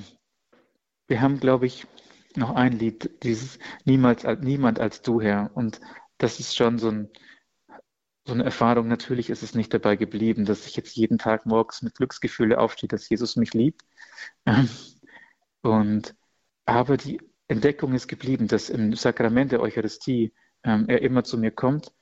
[1.07, 1.87] Wir haben, glaube ich,
[2.37, 5.51] noch ein Lied, dieses Niemals, Niemand als du, Herr.
[5.55, 5.81] Und
[6.19, 7.09] das ist schon so ein,
[8.27, 8.89] so eine Erfahrung.
[8.89, 12.89] Natürlich ist es nicht dabei geblieben, dass ich jetzt jeden Tag morgens mit Glücksgefühle aufstehe,
[12.89, 13.83] dass Jesus mich liebt.
[14.47, 14.69] Ähm,
[15.63, 16.15] und,
[16.65, 20.33] aber die Entdeckung ist geblieben, dass im Sakrament der Eucharistie
[20.63, 21.93] ähm, er immer zu mir kommt.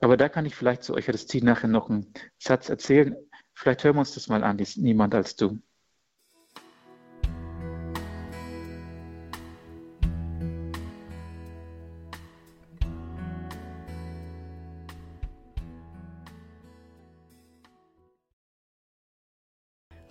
[0.00, 3.16] Aber da kann ich vielleicht zur Eucharistie nachher noch einen Satz erzählen.
[3.54, 5.58] Vielleicht hören wir uns das mal an, niemand als du.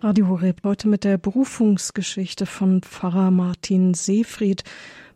[0.05, 4.63] Radio Horeb heute mit der Berufungsgeschichte von Pfarrer Martin Seefried,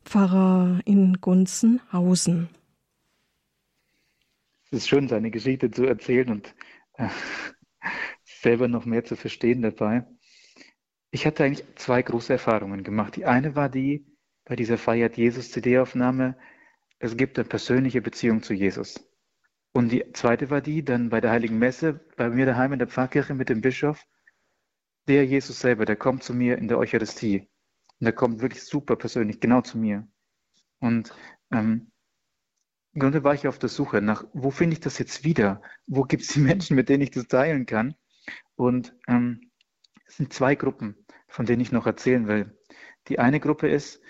[0.04, 2.50] Pfarrer in Gunzenhausen.
[4.66, 6.56] Es ist schön, seine Geschichte zu erzählen und
[6.94, 7.08] äh,
[8.24, 10.08] selber noch mehr zu verstehen dabei.
[11.12, 13.16] Ich hatte eigentlich zwei große Erfahrungen gemacht.
[13.16, 14.08] Die eine war die
[14.44, 16.36] bei dieser Feiert Jesus CD-Aufnahme,
[16.98, 19.08] es gibt eine persönliche Beziehung zu Jesus.
[19.72, 22.88] Und die zweite war die dann bei der Heiligen Messe bei mir daheim in der
[22.88, 24.04] Pfarrkirche mit dem Bischof
[25.10, 27.50] der Jesus selber, der kommt zu mir in der Eucharistie.
[28.00, 30.08] Und der kommt wirklich super persönlich, genau zu mir.
[30.80, 31.14] Und
[31.52, 31.92] ähm,
[32.94, 35.62] im Grunde war ich auf der Suche nach, wo finde ich das jetzt wieder?
[35.88, 37.96] Wo gibt es die Menschen, mit denen ich das teilen kann?
[38.56, 39.52] Und ähm,
[40.06, 42.58] es sind zwei Gruppen, von denen ich noch erzählen will.
[43.08, 44.02] Die eine Gruppe ist,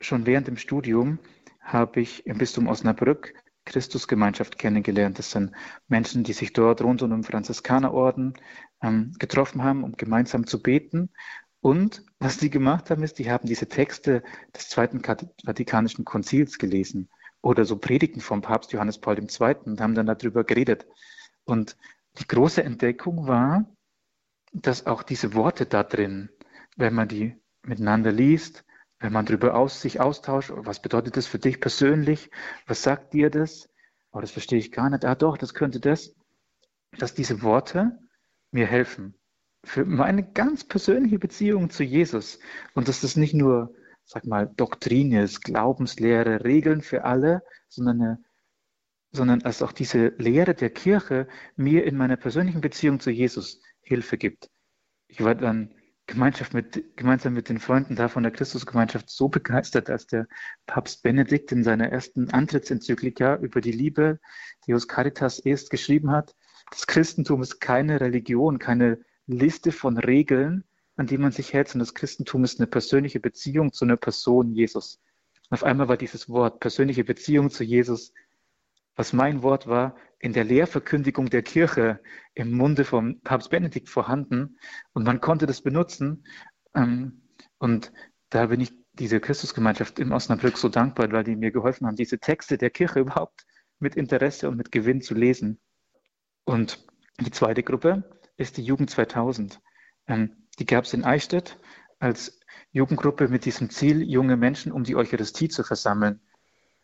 [0.00, 1.20] schon während dem Studium
[1.60, 3.34] habe ich im Bistum Osnabrück
[3.70, 5.18] Christusgemeinschaft kennengelernt.
[5.18, 5.52] Das sind
[5.88, 8.34] Menschen, die sich dort rund um den Franziskanerorden
[8.82, 11.10] ähm, getroffen haben, um gemeinsam zu beten.
[11.60, 14.22] Und was die gemacht haben, ist, die haben diese Texte
[14.54, 15.02] des Zweiten
[15.44, 17.08] Vatikanischen Konzils gelesen
[17.42, 19.54] oder so Predigten vom Papst Johannes Paul II.
[19.64, 20.86] und haben dann darüber geredet.
[21.44, 21.76] Und
[22.18, 23.64] die große Entdeckung war,
[24.52, 26.30] dass auch diese Worte da drin,
[26.76, 28.64] wenn man die miteinander liest,
[29.00, 32.30] wenn man darüber aus, sich austauscht, was bedeutet das für dich persönlich,
[32.66, 33.68] was sagt dir das?
[34.12, 35.04] Oh, das verstehe ich gar nicht.
[35.04, 36.14] Ah, doch, das könnte das.
[36.98, 37.98] Dass diese Worte
[38.50, 39.14] mir helfen
[39.64, 42.38] für meine ganz persönliche Beziehung zu Jesus
[42.74, 43.74] und dass das nicht nur
[44.10, 48.24] sag mal, Doktrine ist, Glaubenslehre, Regeln für alle, sondern, eine,
[49.12, 54.18] sondern als auch diese Lehre der Kirche mir in meiner persönlichen Beziehung zu Jesus Hilfe
[54.18, 54.50] gibt.
[55.06, 55.74] Ich war dann
[56.10, 60.26] Gemeinschaft mit, gemeinsam mit den Freunden da von der Christusgemeinschaft so begeistert, als der
[60.66, 64.18] Papst Benedikt in seiner ersten Antrittsenzyklika über die Liebe,
[64.66, 66.34] Deus Caritas est, geschrieben hat,
[66.70, 70.64] das Christentum ist keine Religion, keine Liste von Regeln,
[70.96, 74.52] an die man sich hält, sondern das Christentum ist eine persönliche Beziehung zu einer Person
[74.52, 75.00] Jesus.
[75.48, 78.12] Und auf einmal war dieses Wort persönliche Beziehung zu Jesus,
[79.00, 82.00] was mein Wort war, in der Lehrverkündigung der Kirche
[82.34, 84.58] im Munde vom Papst Benedikt vorhanden
[84.92, 86.26] und man konnte das benutzen.
[86.74, 87.22] Ähm,
[87.56, 87.94] und
[88.28, 92.18] da bin ich dieser Christusgemeinschaft in Osnabrück so dankbar, weil die mir geholfen haben, diese
[92.18, 93.46] Texte der Kirche überhaupt
[93.78, 95.58] mit Interesse und mit Gewinn zu lesen.
[96.44, 96.86] Und
[97.20, 98.04] die zweite Gruppe
[98.36, 99.62] ist die Jugend 2000.
[100.58, 101.58] Die gab es in Eichstätt
[102.00, 102.38] als
[102.72, 106.20] Jugendgruppe mit diesem Ziel, junge Menschen um die Eucharistie zu versammeln.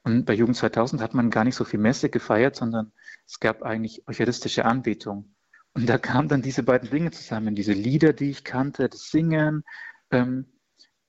[0.06, 2.92] Und bei Jugend 2000 hat man gar nicht so viel Messe gefeiert, sondern
[3.26, 5.34] es gab eigentlich eucharistische Anbetung.
[5.74, 9.64] Und da kamen dann diese beiden Dinge zusammen, diese Lieder, die ich kannte, das Singen,
[10.12, 10.46] ähm,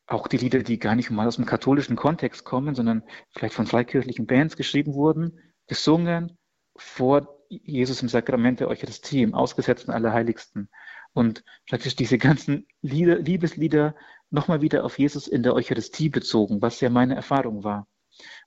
[0.07, 3.03] auch die Lieder, die gar nicht mal aus dem katholischen Kontext kommen, sondern
[3.35, 6.35] vielleicht von freikirchlichen Bands geschrieben wurden, gesungen
[6.75, 10.69] vor Jesus im Sakrament der Eucharistie, im Ausgesetzten Allerheiligsten
[11.13, 13.93] und praktisch diese ganzen Lieder, Liebeslieder
[14.31, 17.85] nochmal wieder auf Jesus in der Eucharistie bezogen, was ja meine Erfahrung war.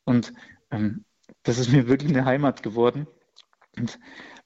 [0.05, 0.33] Und
[0.71, 1.05] ähm,
[1.43, 3.07] das ist mir wirklich eine Heimat geworden.
[3.77, 3.99] Und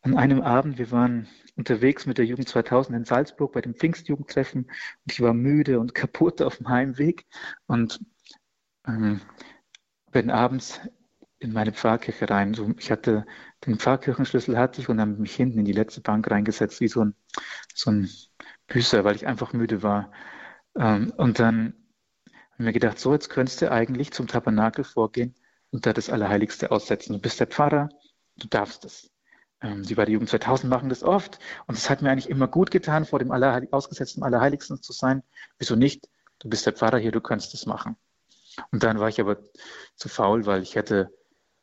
[0.03, 4.65] an einem Abend, wir waren unterwegs mit der Jugend 2000 in Salzburg bei dem Pfingstjugendtreffen
[4.65, 7.27] und ich war müde und kaputt auf dem Heimweg
[7.67, 8.01] und
[8.87, 9.21] ähm,
[10.11, 10.81] bin abends
[11.39, 12.55] in meine Pfarrkirche rein.
[12.55, 13.27] So, ich hatte
[13.67, 17.05] den Pfarrkirchenschlüssel hatte ich und dann mich hinten in die letzte Bank reingesetzt, wie so
[17.05, 17.15] ein,
[17.75, 18.09] so ein
[18.67, 20.13] Büßer, weil ich einfach müde war.
[20.77, 21.75] Ähm, und dann
[22.55, 25.35] habe ich mir gedacht, so, jetzt könntest du eigentlich zum Tabernakel vorgehen
[25.73, 27.15] und da das Allerheiligste aussetzen.
[27.15, 27.89] Du bist der Pfarrer,
[28.37, 29.11] du darfst es.
[29.61, 32.47] Ähm, die bei der Jugend 2000 machen das oft und es hat mir eigentlich immer
[32.47, 35.25] gut getan, vor dem Allerheilig ausgesetzten Allerheiligsten zu sein.
[35.59, 36.09] Wieso nicht?
[36.39, 37.97] Du bist der Pfarrer hier, du kannst es machen.
[38.71, 39.39] Und dann war ich aber
[39.97, 41.13] zu faul, weil ich hätte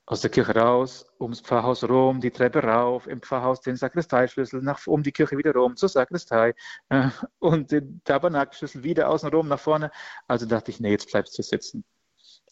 [0.05, 4.85] aus der Kirche raus, ums Pfarrhaus rum, die Treppe rauf, im Pfarrhaus den Sakristeischlüssel, nach,
[4.87, 6.53] um die Kirche wieder rum zur Sakristei
[6.89, 7.09] äh,
[7.39, 9.91] und den Tabernakelschlüssel wieder außen rum nach vorne.
[10.27, 11.85] Also dachte ich, nee, jetzt bleibst du sitzen.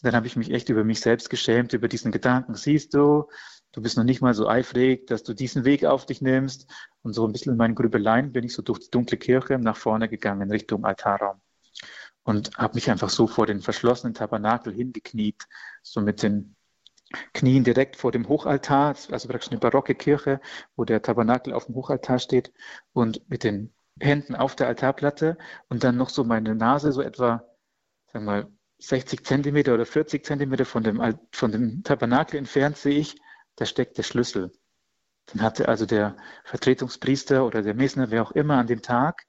[0.02, 2.54] Dann habe ich mich echt über mich selbst geschämt, über diesen Gedanken.
[2.54, 3.28] Siehst du,
[3.72, 6.70] du bist noch nicht mal so eifrig, dass du diesen Weg auf dich nimmst.
[7.02, 9.76] Und so ein bisschen in meinen Grübeleien bin ich so durch die dunkle Kirche nach
[9.76, 11.40] vorne gegangen, Richtung Altarraum.
[12.22, 15.46] Und habe mich einfach so vor den verschlossenen Tabernakel hingekniet,
[15.82, 16.56] so mit den
[17.34, 20.40] Knien direkt vor dem Hochaltar, also praktisch eine barocke Kirche,
[20.76, 22.52] wo der Tabernakel auf dem Hochaltar steht
[22.92, 25.36] und mit den Händen auf der Altarplatte
[25.68, 27.44] und dann noch so meine Nase so etwa,
[28.06, 32.98] sagen wir mal, 60 Zentimeter oder 40 Zentimeter von dem, von dem Tabernakel entfernt sehe
[32.98, 33.16] ich,
[33.56, 34.52] da steckt der Schlüssel.
[35.26, 39.26] Dann hatte also der Vertretungspriester oder der Mesner, wer auch immer, an dem Tag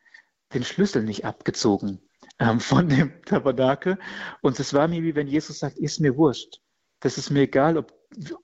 [0.53, 2.01] den Schlüssel nicht abgezogen
[2.39, 3.97] ähm, von dem Tabernakel.
[4.41, 6.61] Und es war mir wie wenn Jesus sagt, ist mir wurscht
[7.01, 7.93] das ist mir egal, ob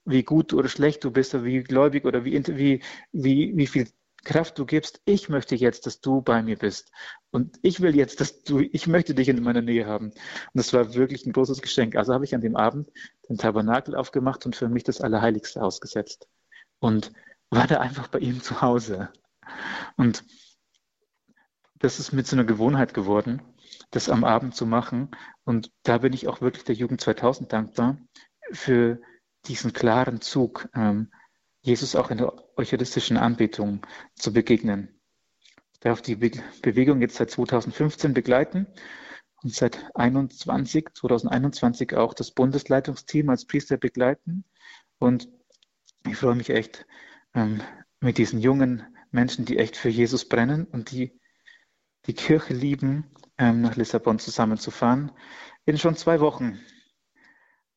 [0.06, 3.88] wie gut oder schlecht du bist oder wie gläubig oder wie, wie, wie, wie viel
[4.24, 5.02] Kraft du gibst.
[5.06, 6.92] Ich möchte jetzt, dass du bei mir bist.
[7.32, 10.08] Und ich will jetzt, dass du, ich möchte dich in meiner Nähe haben.
[10.08, 10.16] Und
[10.54, 11.96] das war wirklich ein großes Geschenk.
[11.96, 12.90] Also habe ich an dem Abend
[13.30, 16.28] den Tabernakel aufgemacht und für mich das Allerheiligste ausgesetzt.
[16.80, 17.12] Und
[17.50, 19.10] war da einfach bei ihm zu Hause.
[19.96, 20.26] Und
[21.76, 23.42] das ist mit so einer Gewohnheit geworden,
[23.92, 25.12] das am Abend zu machen.
[25.44, 27.98] Und da bin ich auch wirklich der Jugend 2000 dankbar,
[28.52, 29.02] für
[29.46, 31.12] diesen klaren Zug, ähm,
[31.62, 35.00] Jesus auch in der eucharistischen Anbetung zu begegnen.
[35.74, 36.32] Ich darf die Be
[36.62, 38.68] Bewegung jetzt seit 2015 begleiten
[39.44, 44.46] und seit 21, 2021 auch das Bundesleitungsteam als Priester begleiten.
[45.00, 45.30] Und
[46.06, 46.86] Ich freue mich echt
[47.34, 47.62] ähm,
[48.00, 51.20] mit diesen jungen Menschen, die echt für Jesus brennen und die
[52.08, 55.12] die Kirche lieben, ähm, nach Lissabon zusammenzufahren.
[55.66, 56.60] In schon zwei Wochen.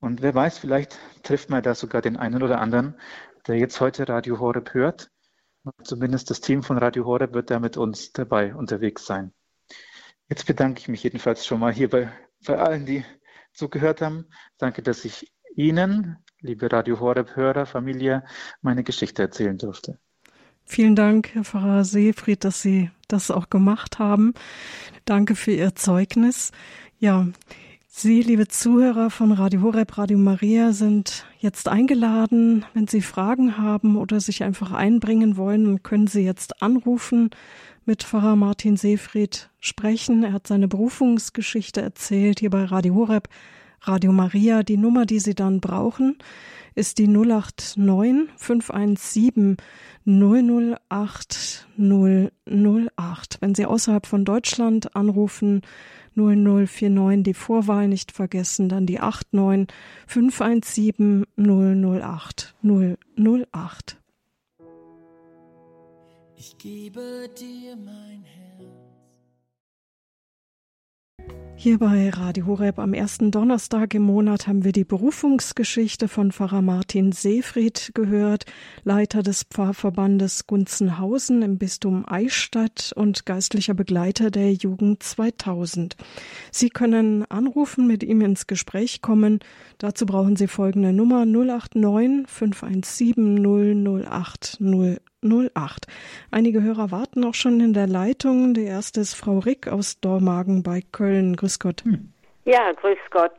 [0.00, 2.98] Und wer weiß, vielleicht trifft man da sogar den einen oder anderen,
[3.46, 5.10] der jetzt heute Radio Horeb hört.
[5.84, 9.32] Zumindest das Team von Radio Horeb wird da mit uns dabei unterwegs sein.
[10.28, 12.10] Jetzt bedanke ich mich jedenfalls schon mal hier bei,
[12.46, 13.04] bei allen, die
[13.52, 14.26] zugehört haben.
[14.58, 18.24] Danke, dass ich Ihnen, liebe Radio Horeb-Hörer, Familie,
[18.62, 19.98] meine Geschichte erzählen durfte.
[20.64, 24.34] Vielen Dank, Herr Pfarrer Seefried, dass Sie das auch gemacht haben.
[25.04, 26.52] Danke für Ihr Zeugnis.
[27.00, 27.26] Ja,
[27.92, 32.64] Sie, liebe Zuhörer von Radio Horeb, Radio Maria, sind jetzt eingeladen.
[32.72, 37.30] Wenn Sie Fragen haben oder sich einfach einbringen wollen, können Sie jetzt anrufen,
[37.86, 40.22] mit Pfarrer Martin Seefried sprechen.
[40.22, 43.28] Er hat seine Berufungsgeschichte erzählt hier bei Radio Horeb,
[43.80, 44.62] Radio Maria.
[44.62, 46.16] Die Nummer, die Sie dann brauchen,
[46.76, 49.56] ist die 089 517
[50.06, 53.38] 008 008.
[53.40, 55.62] Wenn Sie außerhalb von Deutschland anrufen,
[56.20, 59.74] 0049 die Vorwahl nicht vergessen, dann die 89
[60.06, 63.96] 517 008 008.
[66.36, 68.40] Ich gebe dir mein Herz.
[71.62, 76.62] Hier bei Radio Horeb am ersten Donnerstag im Monat haben wir die Berufungsgeschichte von Pfarrer
[76.62, 78.46] Martin Seefried gehört,
[78.82, 85.96] Leiter des Pfarrverbandes Gunzenhausen im Bistum Eichstätt und geistlicher Begleiter der Jugend 2000.
[86.50, 89.40] Sie können anrufen, mit ihm ins Gespräch kommen.
[89.76, 94.56] Dazu brauchen Sie folgende Nummer 089 517 008
[95.22, 95.86] 08.
[96.30, 98.54] Einige Hörer warten auch schon in der Leitung.
[98.54, 101.36] Die erste ist Frau Rick aus Dormagen bei Köln.
[101.36, 101.82] Grüß Gott.
[101.84, 102.12] Hm.
[102.44, 103.36] Ja, grüß Gott.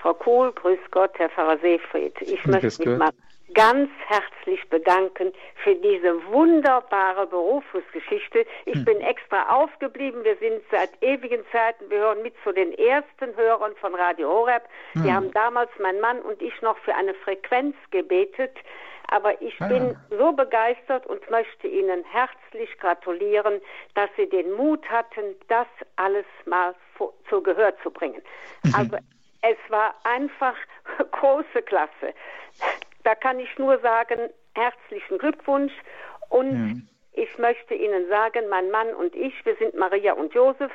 [0.00, 2.20] Frau Kohl, grüß Gott, Herr Pfarrer Seefried.
[2.22, 3.10] Ich möchte mich mal
[3.54, 8.44] ganz herzlich bedanken für diese wunderbare Berufungsgeschichte.
[8.66, 8.84] Ich hm.
[8.84, 10.24] bin extra aufgeblieben.
[10.24, 14.62] Wir sind seit ewigen Zeiten, wir hören mit zu den ersten Hörern von Radio Horeb.
[14.94, 15.04] Hm.
[15.04, 18.56] Wir haben damals, mein Mann und ich, noch für eine Frequenz gebetet
[19.12, 19.68] aber ich ah.
[19.68, 23.60] bin so begeistert und möchte Ihnen herzlich gratulieren,
[23.94, 26.74] dass Sie den Mut hatten, das alles mal
[27.28, 28.22] zu Gehör zu bringen.
[28.62, 28.74] Mhm.
[28.74, 28.96] Also
[29.42, 30.56] es war einfach
[31.12, 32.14] große Klasse.
[33.04, 35.72] Da kann ich nur sagen, herzlichen Glückwunsch
[36.30, 36.88] und mhm.
[37.12, 40.72] ich möchte Ihnen sagen, mein Mann und ich, wir sind Maria und Josef,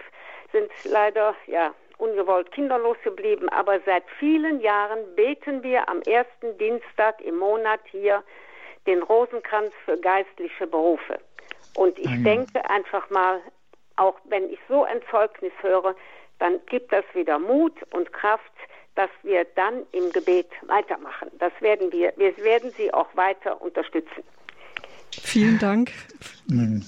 [0.51, 7.21] sind leider ja ungewollt kinderlos geblieben, aber seit vielen Jahren beten wir am ersten Dienstag
[7.21, 8.23] im Monat hier
[8.85, 11.19] den Rosenkranz für geistliche Berufe.
[11.75, 12.23] Und ich mhm.
[12.23, 13.41] denke einfach mal,
[13.97, 15.95] auch wenn ich so ein Zeugnis höre,
[16.39, 18.51] dann gibt das wieder Mut und Kraft,
[18.95, 21.29] dass wir dann im Gebet weitermachen.
[21.39, 24.23] Das werden wir, wir werden Sie auch weiter unterstützen.
[25.11, 25.91] Vielen Dank.
[26.47, 26.83] Mhm.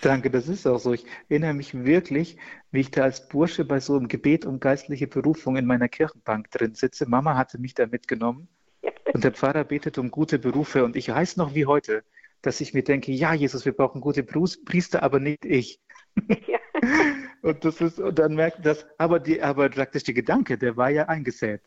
[0.00, 0.92] Danke, das ist auch so.
[0.92, 2.36] Ich erinnere mich wirklich,
[2.70, 6.50] wie ich da als Bursche bei so einem Gebet um geistliche Berufung in meiner Kirchenbank
[6.50, 7.08] drin sitze.
[7.08, 8.48] Mama hatte mich da mitgenommen
[9.12, 12.04] und der Pfarrer betet um gute Berufe und ich weiß noch wie heute,
[12.42, 15.80] dass ich mir denke, ja Jesus, wir brauchen gute Priester, aber nicht ich.
[16.46, 16.58] Ja.
[17.42, 20.90] und das ist, und dann merkt das, aber die, aber praktisch der Gedanke, der war
[20.90, 21.62] ja eingesät.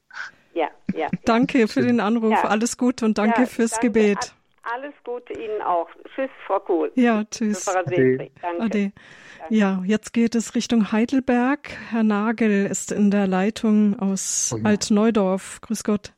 [0.54, 1.10] Ja, ja.
[1.26, 2.44] Danke für den Anruf, ja.
[2.44, 3.88] alles Gute und danke ja, fürs danke.
[3.88, 4.36] Gebet.
[4.64, 5.90] Alles Gute Ihnen auch.
[6.14, 6.92] Tschüss, Frau Kohl.
[6.96, 7.68] Ja, tschüss.
[7.68, 8.30] Ade.
[8.42, 8.62] Danke.
[8.62, 8.92] Ade.
[9.50, 11.72] Ja, jetzt geht es Richtung Heidelberg.
[11.90, 14.66] Herr Nagel ist in der Leitung aus oh ja.
[14.66, 15.60] Altneudorf.
[15.62, 16.14] Grüß Gott.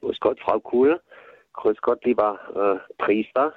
[0.00, 1.00] Grüß Gott, Frau Kuhl.
[1.54, 2.38] Grüß Gott, lieber
[2.88, 3.54] äh, Priester.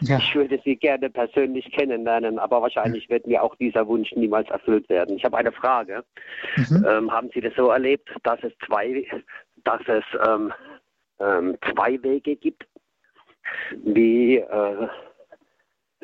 [0.00, 0.18] Ja.
[0.18, 4.88] Ich würde Sie gerne persönlich kennenlernen, aber wahrscheinlich wird mir auch dieser Wunsch niemals erfüllt
[4.88, 5.16] werden.
[5.16, 6.04] Ich habe eine Frage.
[6.56, 6.84] Mhm.
[6.86, 9.06] Ähm, haben Sie das so erlebt, dass es zwei,
[9.62, 10.52] dass es ähm,
[11.20, 12.66] ähm, zwei Wege gibt,
[13.84, 14.88] wie äh,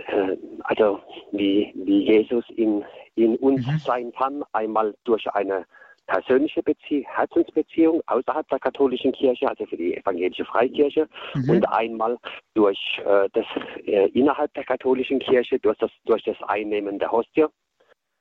[0.06, 1.00] äh, also
[1.32, 3.78] wie, wie Jesus in, in uns mhm.
[3.78, 5.64] sein kann, einmal durch eine
[6.06, 11.50] persönliche Bezie Herzensbeziehung außerhalb der katholischen Kirche, also für die evangelische Freikirche, mhm.
[11.50, 12.18] und einmal
[12.54, 13.46] durch äh, das
[13.84, 17.46] äh, innerhalb der katholischen Kirche, durch das, durch das Einnehmen der Hostie.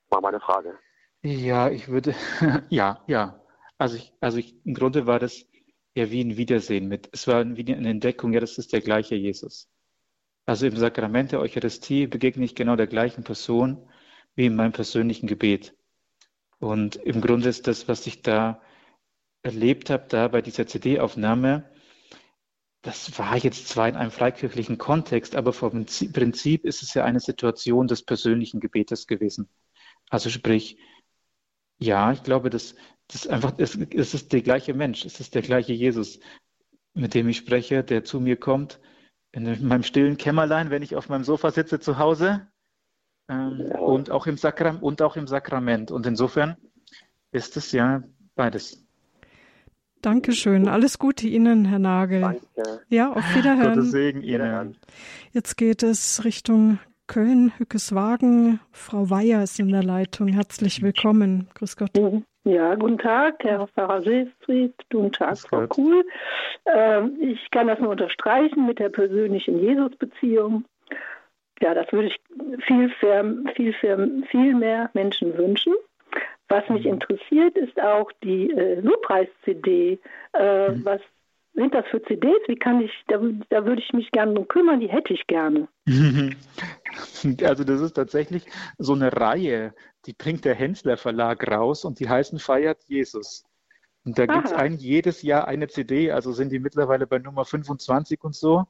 [0.09, 0.75] War meine Frage.
[1.21, 2.13] Ja, ich würde,
[2.69, 3.39] ja, ja.
[3.77, 5.45] Also, ich, also ich, im Grunde war das
[5.95, 9.15] ja wie ein Wiedersehen mit, es war wie eine Entdeckung, ja, das ist der gleiche
[9.15, 9.69] Jesus.
[10.45, 13.87] Also im Sakrament der Eucharistie begegne ich genau der gleichen Person
[14.35, 15.75] wie in meinem persönlichen Gebet.
[16.59, 18.61] Und im Grunde ist das, was ich da
[19.43, 21.69] erlebt habe, da bei dieser CD-Aufnahme,
[22.81, 27.19] das war jetzt zwar in einem freikirchlichen Kontext, aber vom Prinzip ist es ja eine
[27.19, 29.49] Situation des persönlichen Gebetes gewesen.
[30.09, 30.77] Also sprich,
[31.77, 32.49] ja, ich glaube,
[33.11, 36.19] das, einfach, es, es ist der gleiche Mensch, es ist der gleiche Jesus,
[36.93, 38.79] mit dem ich spreche, der zu mir kommt
[39.31, 42.47] in meinem stillen Kämmerlein, wenn ich auf meinem Sofa sitze zu Hause
[43.29, 43.79] ähm, ja.
[43.79, 45.91] und, auch im Sakram und auch im Sakrament.
[45.91, 46.57] Und insofern
[47.31, 48.03] ist es ja
[48.35, 48.85] beides.
[50.01, 50.67] Dankeschön.
[50.67, 52.21] Alles Gute Ihnen, Herr Nagel.
[52.21, 52.81] Danke.
[52.87, 53.75] Ja, auf Wiederhören.
[53.75, 54.77] Gottes Segen Ihnen.
[55.31, 58.61] Jetzt geht es Richtung Köln, Hückeswagen.
[58.71, 60.29] Frau Weyer ist in der Leitung.
[60.29, 61.49] Herzlich willkommen.
[61.53, 61.91] Grüß Gott.
[62.49, 64.73] Ja, guten Tag, Herr Pfarrer Seefried.
[64.91, 66.03] Guten Tag, Frau Kuhl.
[66.65, 70.65] Ähm, ich kann das nur unterstreichen mit der persönlichen Jesus-Beziehung.
[71.61, 72.19] Ja, das würde ich
[72.65, 72.89] viel,
[73.55, 75.75] viel, viel mehr Menschen wünschen.
[76.47, 76.93] Was mich mhm.
[76.93, 79.99] interessiert, ist auch die äh, Lobpreis-CD.
[80.33, 80.85] Äh, mhm.
[80.85, 81.01] Was
[81.53, 82.39] sind das für CDs?
[82.47, 83.19] Wie kann ich, da,
[83.49, 85.67] da würde ich mich gerne um kümmern, die hätte ich gerne.
[87.43, 88.45] Also das ist tatsächlich
[88.77, 89.73] so eine Reihe,
[90.05, 93.45] die bringt der Hensler Verlag raus und die heißen Feiert Jesus.
[94.05, 97.45] Und da gibt es ein jedes Jahr eine CD, also sind die mittlerweile bei Nummer
[97.45, 98.65] 25 und so.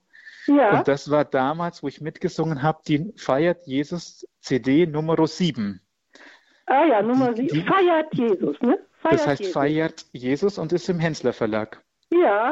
[0.48, 0.78] Ja.
[0.78, 5.82] Und das war damals, wo ich mitgesungen habe, die Feiert Jesus CD Nummer 7.
[6.66, 7.64] Ah ja, Nummer 7.
[7.66, 8.80] Feiert Jesus, ne?
[9.02, 9.54] Feiert das heißt Jesus.
[9.54, 11.82] Feiert Jesus und ist im Hensler Verlag.
[12.12, 12.52] Ja,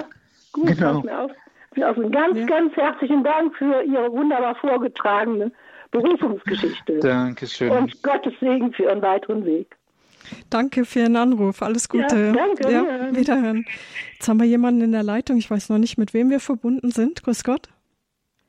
[0.51, 0.99] gut, genau.
[0.99, 1.31] auf.
[1.75, 2.45] Also ganz, ja.
[2.45, 5.51] ganz herzlichen Dank für Ihre wunderbar vorgetragene
[5.91, 6.99] Berufungsgeschichte.
[6.99, 7.71] Dankeschön.
[7.71, 9.75] Und Gottes Segen für Ihren weiteren Weg.
[10.49, 11.61] Danke für Ihren Anruf.
[11.61, 12.17] Alles Gute.
[12.17, 12.71] Ja, danke.
[12.71, 13.65] Ja, wiederhören.
[14.13, 15.37] Jetzt haben wir jemanden in der Leitung.
[15.37, 17.23] Ich weiß noch nicht, mit wem wir verbunden sind.
[17.23, 17.69] Grüß Gott.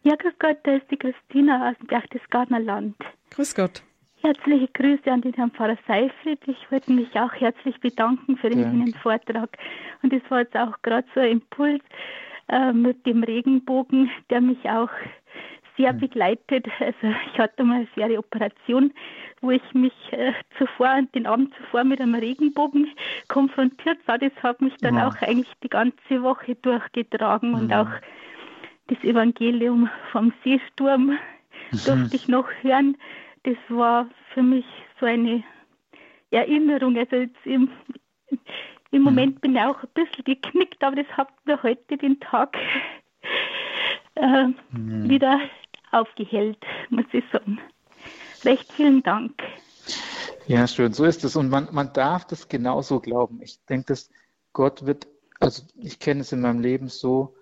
[0.03, 0.59] Ja, grüß Gott.
[0.65, 2.97] Da ist die Christina aus dem Berchtesgadener Land.
[3.31, 3.83] Grüß Gott.
[4.21, 6.41] Herzliche Grüße an den Herrn Pfarrer Seifried.
[6.47, 9.57] Ich wollte mich auch herzlich bedanken für den Ihnen Vortrag.
[10.03, 11.83] Und es war jetzt auch gerade so ein Impuls
[12.49, 14.91] äh, mit dem Regenbogen, der mich auch
[15.79, 16.01] sehr hm.
[16.01, 16.67] begleitet.
[16.81, 18.93] Also ich hatte mal eine schwere Operation,
[19.41, 22.89] wo ich mich äh, zuvor, den Abend zuvor mit einem Regenbogen
[23.29, 24.19] konfrontiert sah.
[24.19, 25.05] Das hat mich dann wow.
[25.05, 27.59] auch eigentlich die ganze Woche durchgetragen mhm.
[27.59, 27.89] und auch
[28.89, 31.19] das Evangelium vom Seesturm
[31.71, 31.81] mhm.
[31.87, 32.97] durfte ich noch hören.
[33.45, 34.67] Das war für mich
[35.01, 35.43] so eine
[36.31, 36.97] Erinnerung.
[36.99, 37.71] Also jetzt im,
[38.91, 39.41] im Moment mhm.
[39.41, 42.57] bin ich auch ein bisschen geknickt, aber das hat mir heute den Tag
[44.17, 45.09] äh, mhm.
[45.09, 45.41] wieder
[45.93, 46.59] aufgehellt,
[46.91, 47.59] muss ich sagen.
[48.45, 49.35] Recht vielen Dank.
[50.47, 51.37] Ja, schön, so ist es.
[51.37, 53.43] Und man, man darf das genauso glauben.
[53.43, 54.11] Ich denke, dass
[54.53, 55.07] Gott wird,
[55.41, 57.37] also ich kenne es in meinem Leben so,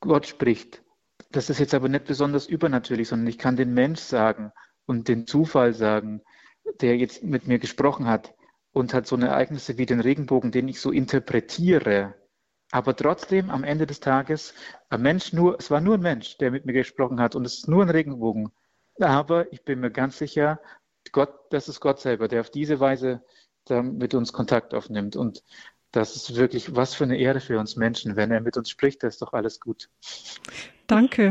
[0.00, 0.82] Gott spricht.
[1.30, 4.52] Das ist jetzt aber nicht besonders übernatürlich, sondern ich kann den Mensch sagen
[4.86, 6.22] und den Zufall sagen,
[6.80, 8.34] der jetzt mit mir gesprochen hat
[8.72, 12.14] und hat so Ereignisse wie den Regenbogen, den ich so interpretiere,
[12.70, 14.54] aber trotzdem am Ende des Tages,
[14.88, 17.58] ein Mensch nur, es war nur ein Mensch, der mit mir gesprochen hat und es
[17.58, 18.50] ist nur ein Regenbogen.
[19.00, 20.60] Aber ich bin mir ganz sicher,
[21.12, 23.22] Gott, das ist Gott selber, der auf diese Weise
[23.68, 25.16] mit uns Kontakt aufnimmt.
[25.16, 25.42] Und
[25.94, 28.16] das ist wirklich was für eine Ehre für uns Menschen.
[28.16, 29.88] Wenn er mit uns spricht, das ist doch alles gut.
[30.86, 31.30] Danke.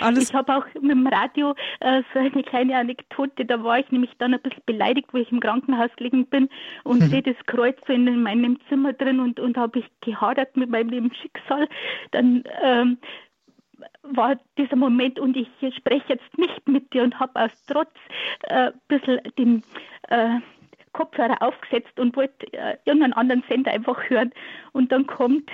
[0.00, 3.44] Alles ich habe auch mit dem Radio äh, so eine kleine Anekdote.
[3.44, 6.48] Da war ich nämlich dann ein bisschen beleidigt, wo ich im Krankenhaus gelegen bin
[6.84, 7.06] und mhm.
[7.08, 11.12] sehe das Kreuz so in meinem Zimmer drin und, und habe ich gehadert mit meinem
[11.12, 11.68] Schicksal.
[12.12, 12.98] Dann ähm,
[14.02, 17.92] war dieser Moment und ich spreche jetzt nicht mit dir und habe aus Trotz
[18.44, 19.62] äh, ein bisschen den
[20.08, 20.40] äh,
[20.94, 24.32] Kopfhörer aufgesetzt und wollte äh, irgendeinen anderen Sender einfach hören.
[24.72, 25.50] Und dann kommt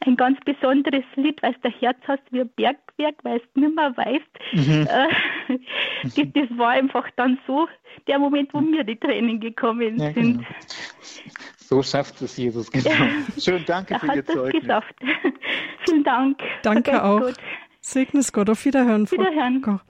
[0.00, 3.96] ein ganz besonderes Lied, weil du Herz hast wie ein Bergwerk, weil du nicht mehr
[3.96, 4.28] weißt.
[4.52, 4.86] Mhm.
[4.88, 5.58] Äh,
[6.02, 7.68] das, das, war einfach dann so
[8.06, 10.38] der Moment, wo mir die Tränen gekommen ja, sind.
[10.38, 10.48] Genau.
[11.56, 12.90] So schafft es Jesus, genau.
[13.38, 14.62] Schön, danke er für Ihr Zeugnis.
[14.62, 14.94] geschafft.
[15.86, 16.40] Vielen Dank.
[16.62, 17.20] Danke Vergesst auch.
[17.20, 17.36] Gut.
[17.80, 18.50] Segne es Gott.
[18.50, 19.10] Auf Wiederhören.
[19.10, 19.62] Wiederhören.
[19.62, 19.80] Frau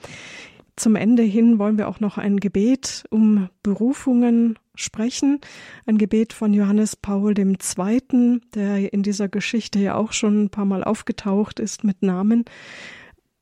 [0.79, 5.41] zum Ende hin wollen wir auch noch ein Gebet um Berufungen sprechen.
[5.87, 10.65] Ein Gebet von Johannes Paul II., der in dieser Geschichte ja auch schon ein paar
[10.65, 12.45] Mal aufgetaucht ist mit Namen.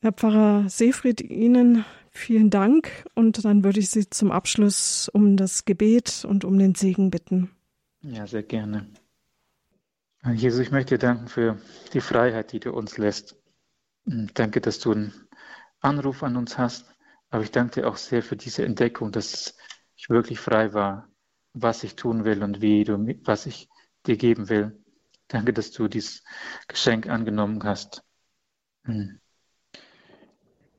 [0.00, 5.64] Herr Pfarrer Seefried, Ihnen vielen Dank und dann würde ich Sie zum Abschluss um das
[5.64, 7.50] Gebet und um den Segen bitten.
[8.00, 8.86] Ja, sehr gerne.
[10.34, 11.58] Jesus, ich möchte dir danken für
[11.92, 13.36] die Freiheit, die du uns lässt.
[14.04, 15.12] Danke, dass du einen
[15.80, 16.95] Anruf an uns hast
[17.30, 19.56] aber ich danke dir auch sehr für diese Entdeckung, dass
[19.96, 21.08] ich wirklich frei war,
[21.52, 23.68] was ich tun will und wie du, was ich
[24.06, 24.82] dir geben will.
[25.28, 26.22] Danke, dass du dieses
[26.68, 28.04] Geschenk angenommen hast.
[28.84, 29.20] Hm.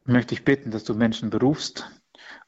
[0.05, 1.85] Möchte ich bitten, dass du Menschen berufst.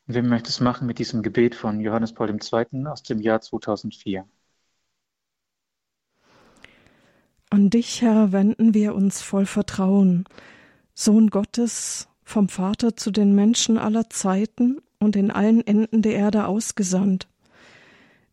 [0.08, 2.88] Und wir möchten es machen mit diesem Gebet von Johannes Paul II.
[2.88, 4.26] aus dem Jahr 2004.
[7.52, 10.26] An dich, Herr, wenden wir uns voll Vertrauen.
[10.94, 16.46] Sohn Gottes, vom Vater zu den Menschen aller Zeiten und in allen Enden der Erde
[16.46, 17.28] ausgesandt.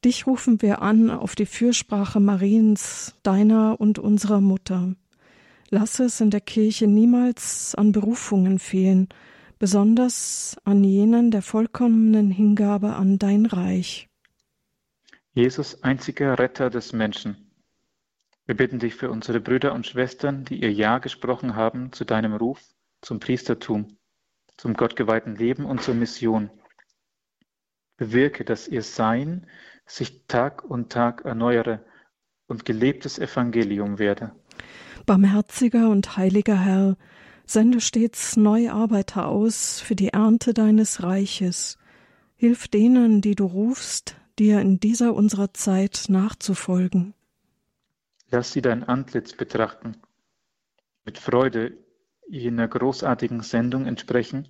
[0.05, 4.95] Dich rufen wir an auf die Fürsprache Mariens, deiner und unserer Mutter.
[5.71, 9.09] Lass es in der Kirche niemals an Berufungen fehlen,
[9.59, 14.09] besonders an jenen der vollkommenen Hingabe an dein Reich.
[15.33, 17.51] Jesus, einziger Retter des Menschen.
[18.45, 22.35] Wir bitten dich für unsere Brüder und Schwestern, die ihr Ja gesprochen haben zu deinem
[22.35, 23.97] Ruf zum Priestertum,
[24.57, 26.51] zum gottgeweihten Leben und zur Mission.
[27.97, 29.47] Bewirke, dass ihr Sein
[29.87, 31.85] sich Tag und Tag erneuere
[32.47, 34.33] und gelebtes Evangelium werde.
[35.07, 36.97] Barmherziger und heiliger Herr,
[37.47, 41.79] sende stets neue Arbeiter aus für die Ernte deines Reiches.
[42.35, 47.15] Hilf denen, die du rufst, dir in dieser unserer Zeit nachzufolgen.
[48.31, 49.97] Lass sie dein Antlitz betrachten,
[51.05, 51.79] mit Freude
[52.29, 54.49] jener großartigen Sendung entsprechen,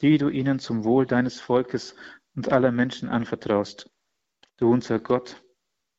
[0.00, 1.94] die du ihnen zum Wohl deines Volkes
[2.34, 3.90] und aller Menschen anvertraust.
[4.56, 5.42] Du unser Gott,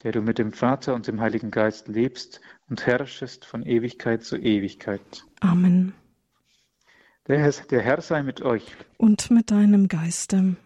[0.04, 4.38] der du mit dem Vater und dem Heiligen Geist lebst und herrschest von Ewigkeit zu
[4.38, 5.26] Ewigkeit.
[5.40, 5.94] Amen.
[7.28, 8.76] Der Herr, der Herr sei mit euch.
[8.98, 10.58] Und mit deinem Geiste.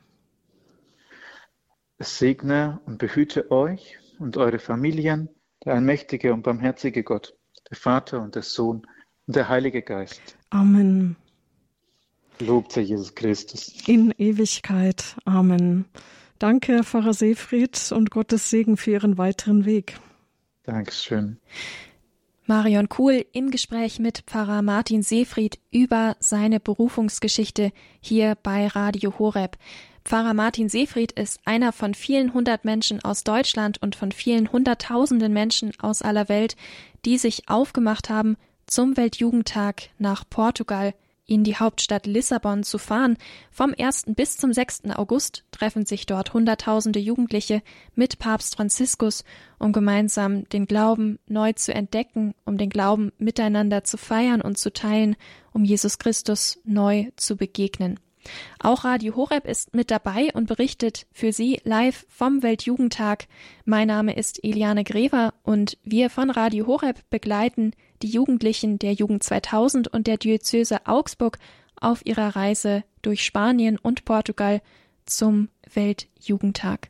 [1.98, 5.30] Es segne und behüte euch und eure Familien,
[5.64, 7.38] der allmächtige und barmherzige Gott,
[7.70, 8.86] der Vater und der Sohn
[9.32, 10.22] der Heilige Geist.
[10.50, 11.16] Amen.
[12.40, 13.74] Lobt sei Jesus Christus.
[13.86, 15.16] In Ewigkeit.
[15.26, 15.86] Amen.
[16.40, 20.00] Danke, Pfarrer Seefried, und Gottes Segen für Ihren weiteren Weg.
[20.64, 21.38] Dankeschön.
[22.46, 29.58] Marion Kuhl im Gespräch mit Pfarrer Martin Seefried über seine Berufungsgeschichte hier bei Radio Horeb.
[30.06, 35.32] Pfarrer Martin Seefried ist einer von vielen hundert Menschen aus Deutschland und von vielen hunderttausenden
[35.32, 36.56] Menschen aus aller Welt,
[37.06, 38.38] die sich aufgemacht haben,
[38.70, 40.94] zum Weltjugendtag nach Portugal
[41.26, 43.18] in die Hauptstadt Lissabon zu fahren.
[43.52, 44.06] Vom 1.
[44.16, 44.86] bis zum 6.
[44.96, 47.62] August treffen sich dort Hunderttausende Jugendliche
[47.96, 49.24] mit Papst Franziskus,
[49.60, 54.74] um gemeinsam den Glauben neu zu entdecken, um den Glauben miteinander zu feiern und zu
[54.74, 55.16] teilen,
[55.52, 58.00] um Jesus Christus neu zu begegnen.
[58.60, 63.28] Auch Radio Horeb ist mit dabei und berichtet für Sie live vom Weltjugendtag.
[63.66, 67.72] Mein Name ist Eliane Grever und wir von Radio Horeb begleiten
[68.02, 71.38] die Jugendlichen der Jugend 2000 und der Diözese Augsburg
[71.80, 74.62] auf ihrer Reise durch Spanien und Portugal
[75.06, 76.90] zum Weltjugendtag.